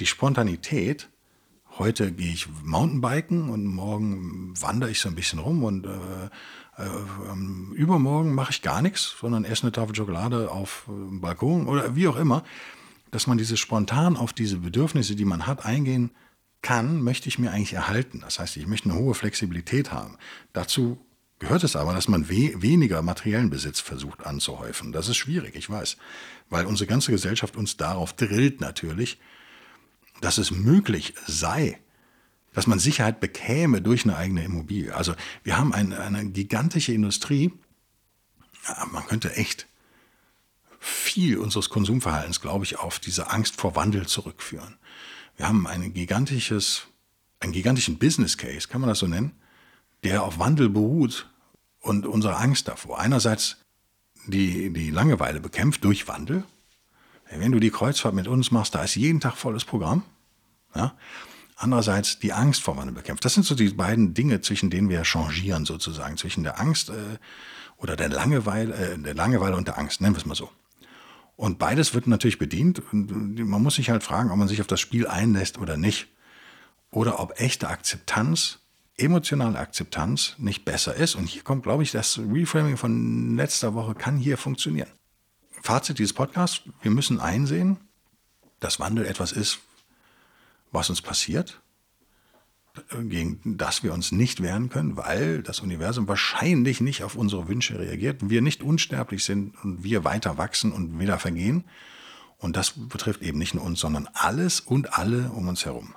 die 0.00 0.06
Spontanität 0.06 1.08
heute 1.78 2.12
gehe 2.12 2.32
ich 2.32 2.48
Mountainbiken 2.64 3.50
und 3.50 3.66
morgen 3.66 4.54
wandere 4.60 4.90
ich 4.90 5.00
so 5.00 5.08
ein 5.08 5.14
bisschen 5.14 5.38
rum 5.38 5.62
und 5.64 5.86
äh, 5.86 6.26
äh, 6.78 7.74
übermorgen 7.74 8.34
mache 8.34 8.50
ich 8.50 8.62
gar 8.62 8.82
nichts, 8.82 9.14
sondern 9.20 9.44
esse 9.44 9.62
eine 9.62 9.72
Tafel 9.72 9.94
Schokolade 9.94 10.50
auf 10.50 10.84
dem 10.86 11.20
Balkon 11.20 11.66
oder 11.66 11.94
wie 11.96 12.08
auch 12.08 12.16
immer, 12.16 12.44
dass 13.10 13.26
man 13.26 13.38
diese 13.38 13.56
spontan 13.56 14.16
auf 14.16 14.32
diese 14.32 14.58
Bedürfnisse, 14.58 15.16
die 15.16 15.24
man 15.24 15.46
hat, 15.46 15.64
eingehen 15.64 16.10
kann, 16.62 17.02
möchte 17.02 17.28
ich 17.28 17.38
mir 17.38 17.52
eigentlich 17.52 17.74
erhalten. 17.74 18.20
Das 18.20 18.38
heißt, 18.38 18.56
ich 18.56 18.66
möchte 18.66 18.90
eine 18.90 18.98
hohe 18.98 19.14
Flexibilität 19.14 19.92
haben. 19.92 20.18
Dazu 20.52 20.98
gehört 21.38 21.62
es 21.62 21.76
aber, 21.76 21.94
dass 21.94 22.08
man 22.08 22.28
we 22.28 22.52
weniger 22.60 23.00
materiellen 23.02 23.50
Besitz 23.50 23.80
versucht 23.80 24.26
anzuhäufen. 24.26 24.92
Das 24.92 25.08
ist 25.08 25.16
schwierig, 25.16 25.54
ich 25.54 25.70
weiß, 25.70 25.96
weil 26.50 26.66
unsere 26.66 26.88
ganze 26.88 27.12
Gesellschaft 27.12 27.56
uns 27.56 27.76
darauf 27.76 28.12
drillt 28.12 28.60
natürlich, 28.60 29.18
dass 30.20 30.38
es 30.38 30.50
möglich 30.50 31.14
sei, 31.26 31.78
dass 32.52 32.66
man 32.66 32.78
Sicherheit 32.78 33.20
bekäme 33.20 33.82
durch 33.82 34.04
eine 34.04 34.16
eigene 34.16 34.44
Immobilie. 34.44 34.94
Also 34.94 35.14
wir 35.44 35.56
haben 35.56 35.72
eine, 35.72 36.00
eine 36.00 36.26
gigantische 36.26 36.92
Industrie, 36.92 37.52
man 38.90 39.06
könnte 39.06 39.34
echt 39.36 39.66
viel 40.80 41.38
unseres 41.38 41.70
Konsumverhaltens, 41.70 42.40
glaube 42.40 42.64
ich, 42.64 42.78
auf 42.78 42.98
diese 42.98 43.30
Angst 43.30 43.56
vor 43.60 43.76
Wandel 43.76 44.06
zurückführen. 44.06 44.76
Wir 45.36 45.48
haben 45.48 45.66
ein 45.66 45.92
gigantisches, 45.94 46.86
einen 47.40 47.52
gigantischen 47.52 47.98
Business 47.98 48.36
Case, 48.36 48.68
kann 48.68 48.80
man 48.80 48.88
das 48.88 48.98
so 48.98 49.06
nennen, 49.06 49.32
der 50.04 50.22
auf 50.22 50.38
Wandel 50.38 50.68
beruht 50.68 51.28
und 51.80 52.06
unsere 52.06 52.36
Angst 52.36 52.68
davor. 52.68 52.98
Einerseits 52.98 53.56
die, 54.26 54.72
die 54.72 54.90
Langeweile 54.90 55.40
bekämpft 55.40 55.84
durch 55.84 56.08
Wandel, 56.08 56.44
wenn 57.30 57.52
du 57.52 57.60
die 57.60 57.70
Kreuzfahrt 57.70 58.14
mit 58.14 58.28
uns 58.28 58.50
machst, 58.50 58.74
da 58.74 58.82
ist 58.82 58.94
jeden 58.94 59.20
Tag 59.20 59.36
volles 59.36 59.64
Programm. 59.64 60.02
Ja? 60.74 60.94
Andererseits 61.56 62.18
die 62.18 62.32
Angst 62.32 62.62
vor 62.62 62.76
Wandel 62.76 62.94
bekämpft. 62.94 63.24
Das 63.24 63.34
sind 63.34 63.44
so 63.44 63.54
die 63.54 63.70
beiden 63.70 64.14
Dinge, 64.14 64.40
zwischen 64.40 64.70
denen 64.70 64.88
wir 64.88 65.04
changieren 65.04 65.64
sozusagen, 65.64 66.16
zwischen 66.16 66.44
der 66.44 66.60
Angst 66.60 66.90
äh, 66.90 67.18
oder 67.76 67.96
der 67.96 68.08
Langeweile, 68.08 68.74
äh, 68.74 68.98
der 68.98 69.14
Langeweile 69.14 69.56
und 69.56 69.66
der 69.66 69.78
Angst, 69.78 70.00
nennen 70.00 70.14
wir 70.14 70.20
es 70.20 70.26
mal 70.26 70.34
so. 70.34 70.50
Und 71.36 71.58
beides 71.58 71.94
wird 71.94 72.08
natürlich 72.08 72.38
bedient. 72.38 72.82
Und 72.92 73.38
man 73.38 73.62
muss 73.62 73.76
sich 73.76 73.90
halt 73.90 74.02
fragen, 74.02 74.30
ob 74.30 74.38
man 74.38 74.48
sich 74.48 74.60
auf 74.60 74.66
das 74.66 74.80
Spiel 74.80 75.06
einlässt 75.06 75.58
oder 75.58 75.76
nicht. 75.76 76.08
Oder 76.90 77.20
ob 77.20 77.40
echte 77.40 77.68
Akzeptanz, 77.68 78.58
emotionale 78.96 79.56
Akzeptanz 79.56 80.34
nicht 80.38 80.64
besser 80.64 80.96
ist. 80.96 81.14
Und 81.14 81.28
hier 81.28 81.42
kommt, 81.42 81.62
glaube 81.62 81.84
ich, 81.84 81.92
das 81.92 82.18
Reframing 82.18 82.76
von 82.76 83.36
letzter 83.36 83.74
Woche 83.74 83.94
kann 83.94 84.16
hier 84.16 84.36
funktionieren. 84.36 84.88
Fazit 85.62 85.98
dieses 85.98 86.12
Podcasts, 86.12 86.62
wir 86.82 86.90
müssen 86.90 87.20
einsehen, 87.20 87.78
dass 88.60 88.80
Wandel 88.80 89.06
etwas 89.06 89.32
ist, 89.32 89.60
was 90.70 90.90
uns 90.90 91.02
passiert, 91.02 91.60
gegen 93.02 93.40
das 93.56 93.82
wir 93.82 93.92
uns 93.92 94.12
nicht 94.12 94.42
wehren 94.42 94.68
können, 94.68 94.96
weil 94.96 95.42
das 95.42 95.60
Universum 95.60 96.06
wahrscheinlich 96.06 96.80
nicht 96.80 97.02
auf 97.02 97.16
unsere 97.16 97.48
Wünsche 97.48 97.78
reagiert, 97.78 98.28
wir 98.28 98.42
nicht 98.42 98.62
unsterblich 98.62 99.24
sind 99.24 99.54
und 99.64 99.82
wir 99.82 100.04
weiter 100.04 100.38
wachsen 100.38 100.72
und 100.72 100.98
wieder 100.98 101.18
vergehen. 101.18 101.64
Und 102.38 102.56
das 102.56 102.74
betrifft 102.76 103.22
eben 103.22 103.38
nicht 103.38 103.54
nur 103.54 103.64
uns, 103.64 103.80
sondern 103.80 104.08
alles 104.12 104.60
und 104.60 104.96
alle 104.96 105.30
um 105.30 105.48
uns 105.48 105.64
herum. 105.64 105.96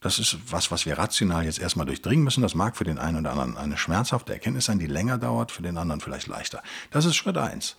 Das 0.00 0.18
ist 0.18 0.36
was, 0.50 0.70
was 0.70 0.86
wir 0.86 0.96
rational 0.96 1.44
jetzt 1.44 1.58
erstmal 1.58 1.86
durchdringen 1.86 2.22
müssen. 2.22 2.42
Das 2.42 2.54
mag 2.54 2.76
für 2.76 2.84
den 2.84 2.98
einen 2.98 3.18
oder 3.18 3.30
anderen 3.32 3.56
eine 3.56 3.76
schmerzhafte 3.76 4.32
Erkenntnis 4.32 4.66
sein, 4.66 4.78
die 4.78 4.86
länger 4.86 5.18
dauert, 5.18 5.50
für 5.50 5.62
den 5.62 5.76
anderen 5.76 6.00
vielleicht 6.00 6.28
leichter. 6.28 6.62
Das 6.90 7.04
ist 7.04 7.16
Schritt 7.16 7.36
eins. 7.36 7.76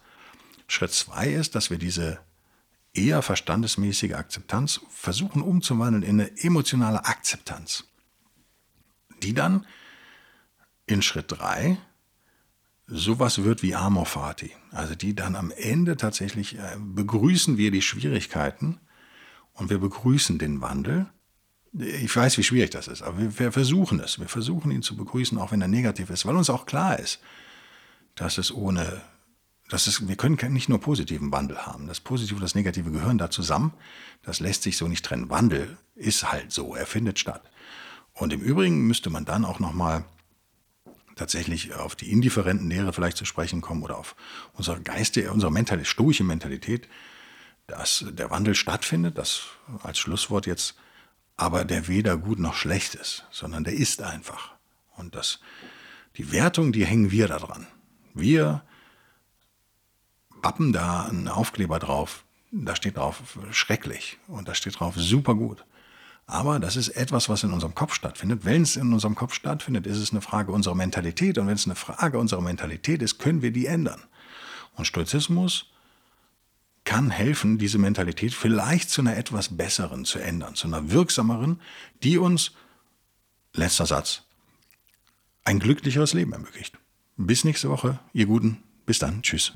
Schritt 0.71 0.93
zwei 0.93 1.27
ist, 1.29 1.55
dass 1.55 1.69
wir 1.69 1.77
diese 1.77 2.19
eher 2.93 3.21
verstandesmäßige 3.21 4.13
Akzeptanz 4.13 4.82
versuchen 4.89 5.41
umzuwandeln 5.41 6.03
in 6.03 6.21
eine 6.21 6.38
emotionale 6.38 7.05
Akzeptanz, 7.05 7.86
die 9.23 9.33
dann 9.33 9.65
in 10.85 11.02
Schritt 11.02 11.25
drei 11.29 11.77
sowas 12.87 13.44
wird 13.44 13.62
wie 13.62 13.75
Amor 13.75 14.06
Fati. 14.06 14.52
Also 14.71 14.96
die 14.96 15.15
dann 15.15 15.35
am 15.35 15.52
Ende 15.52 15.98
tatsächlich 15.98 16.58
äh, 16.58 16.77
begrüßen 16.79 17.58
wir 17.58 17.71
die 17.71 17.83
Schwierigkeiten 17.83 18.79
und 19.54 19.69
wir 19.69 19.79
begrüßen 19.79 20.39
den 20.39 20.62
Wandel. 20.62 21.08
Ich 21.73 22.15
weiß, 22.15 22.39
wie 22.39 22.44
schwierig 22.44 22.71
das 22.71 22.87
ist, 22.87 23.04
aber 23.04 23.19
wir, 23.19 23.39
wir 23.39 23.52
versuchen 23.52 24.00
es. 24.00 24.19
Wir 24.19 24.27
versuchen 24.27 24.71
ihn 24.71 24.81
zu 24.81 24.98
begrüßen, 24.98 25.37
auch 25.37 25.52
wenn 25.52 25.62
er 25.62 25.67
negativ 25.67 26.10
ist, 26.10 26.25
weil 26.25 26.35
uns 26.35 26.50
auch 26.50 26.65
klar 26.65 26.98
ist, 26.98 27.19
dass 28.15 28.39
es 28.39 28.52
ohne 28.52 29.02
das 29.70 29.88
ist, 29.88 30.08
wir 30.08 30.15
können 30.15 30.38
nicht 30.52 30.67
nur 30.67 30.82
positiven 30.82 31.32
Wandel 31.32 31.65
haben. 31.65 31.88
Das 31.88 32.00
Positive 32.00 32.36
und 32.36 32.42
das 32.42 32.56
Negative 32.56 32.92
gehören 32.92 33.20
da 33.20 33.30
zusammen. 33.30 33.72
Das 34.24 34.40
lässt 34.40 34.63
sich 34.63 34.78
so 34.78 34.88
nicht 34.88 35.06
trennen. 35.06 35.30
Wandel 35.30 35.78
ist 35.96 36.32
halt 36.32 36.52
so, 36.52 36.76
er 36.76 36.88
findet 36.88 37.20
statt. 37.20 37.44
Und 38.13 38.34
im 38.34 38.42
Übrigen 38.42 38.88
müsste 38.88 39.12
man 39.12 39.26
dann 39.26 39.46
auch 39.46 39.60
nochmal 39.60 40.04
tatsächlich 41.15 41.76
auf 41.76 41.96
die 41.96 42.12
indifferenten 42.12 42.70
Lehre 42.70 42.94
vielleicht 42.94 43.17
zu 43.17 43.26
sprechen 43.26 43.62
kommen 43.62 43.84
oder 43.84 43.98
auf 43.98 44.15
unsere 44.54 44.82
Geiste, 44.82 45.32
unsere 45.32 45.52
Mentalität, 45.52 45.88
stoische 45.88 46.24
Mentalität, 46.24 46.88
dass 47.67 48.06
der 48.10 48.32
Wandel 48.32 48.56
stattfindet, 48.56 49.17
das 49.17 49.44
als 49.84 50.00
Schlusswort 50.00 50.48
jetzt, 50.48 50.76
aber 51.38 51.63
der 51.63 51.88
weder 51.88 52.17
gut 52.17 52.40
noch 52.40 52.56
schlecht 52.56 52.96
ist, 52.96 53.26
sondern 53.32 53.63
der 53.63 53.74
ist 53.74 54.02
einfach. 54.02 54.52
Und 54.96 55.13
das, 55.13 55.40
die 56.17 56.32
Wertung, 56.32 56.72
die 56.72 56.86
hängen 56.86 57.12
wir 57.12 57.28
da 57.28 57.38
dran. 57.38 57.67
Wir 58.13 58.63
bappen 60.42 60.73
da 60.73 61.06
einen 61.06 61.27
Aufkleber 61.27 61.79
drauf, 61.79 62.23
da 62.52 62.75
steht 62.75 62.98
drauf 62.98 63.21
schrecklich 63.52 64.17
und 64.27 64.48
da 64.48 64.56
steht 64.56 64.79
drauf 64.79 64.96
super 64.98 65.35
gut. 65.35 65.65
Aber 66.25 66.60
das 66.60 66.75
ist 66.75 66.90
etwas, 66.90 67.27
was 67.27 67.44
in 67.44 67.52
unserem 67.52 67.73
Kopf 67.73 67.94
stattfindet. 67.94 68.46
Wenn 68.46 68.62
es 68.62 68.75
in 68.75 68.94
unserem 68.94 69.15
Kopf 69.15 69.33
stattfindet, 69.33 69.87
ist 69.87 69.98
es 69.98 70.12
eine 70.12 70.21
Frage 70.21 70.52
unserer 70.52 70.75
Mentalität. 70.75 71.40
Und 71.40 71.48
wenn 71.48 71.56
es 71.56 71.65
eine 71.65 71.75
Frage 71.75 72.19
unserer 72.19 72.42
Mentalität 72.42 73.02
ist, 73.02 73.17
können 73.17 73.42
wir 73.42 73.52
die 73.52 73.65
ändern. 73.65 74.04
Und 74.75 74.85
Stoizismus 74.85 75.65
kann 76.83 77.10
helfen, 77.10 77.58
diese 77.58 77.79
Mentalität 77.79 78.33
vielleicht 78.33 78.92
zu 78.92 79.02
einer 79.02 79.17
etwas 79.17 79.58
besseren 79.58 80.06
zu 80.06 80.19
ändern, 80.19 80.54
zu 80.54 80.67
einer 80.67 80.92
wirksameren, 80.92 81.62
die 82.04 82.19
uns, 82.19 82.52
letzter 83.54 83.87
Satz, 83.87 84.21
ein 85.46 85.60
glücklicheres 85.60 86.13
Leben 86.13 86.33
ermöglicht. 86.33 86.77
Bis 87.17 87.44
nächste 87.44 87.69
Woche, 87.69 88.00
ihr 88.13 88.27
Guten. 88.27 88.63
Bis 88.85 89.00
dann. 89.00 89.21
Tschüss. 89.23 89.54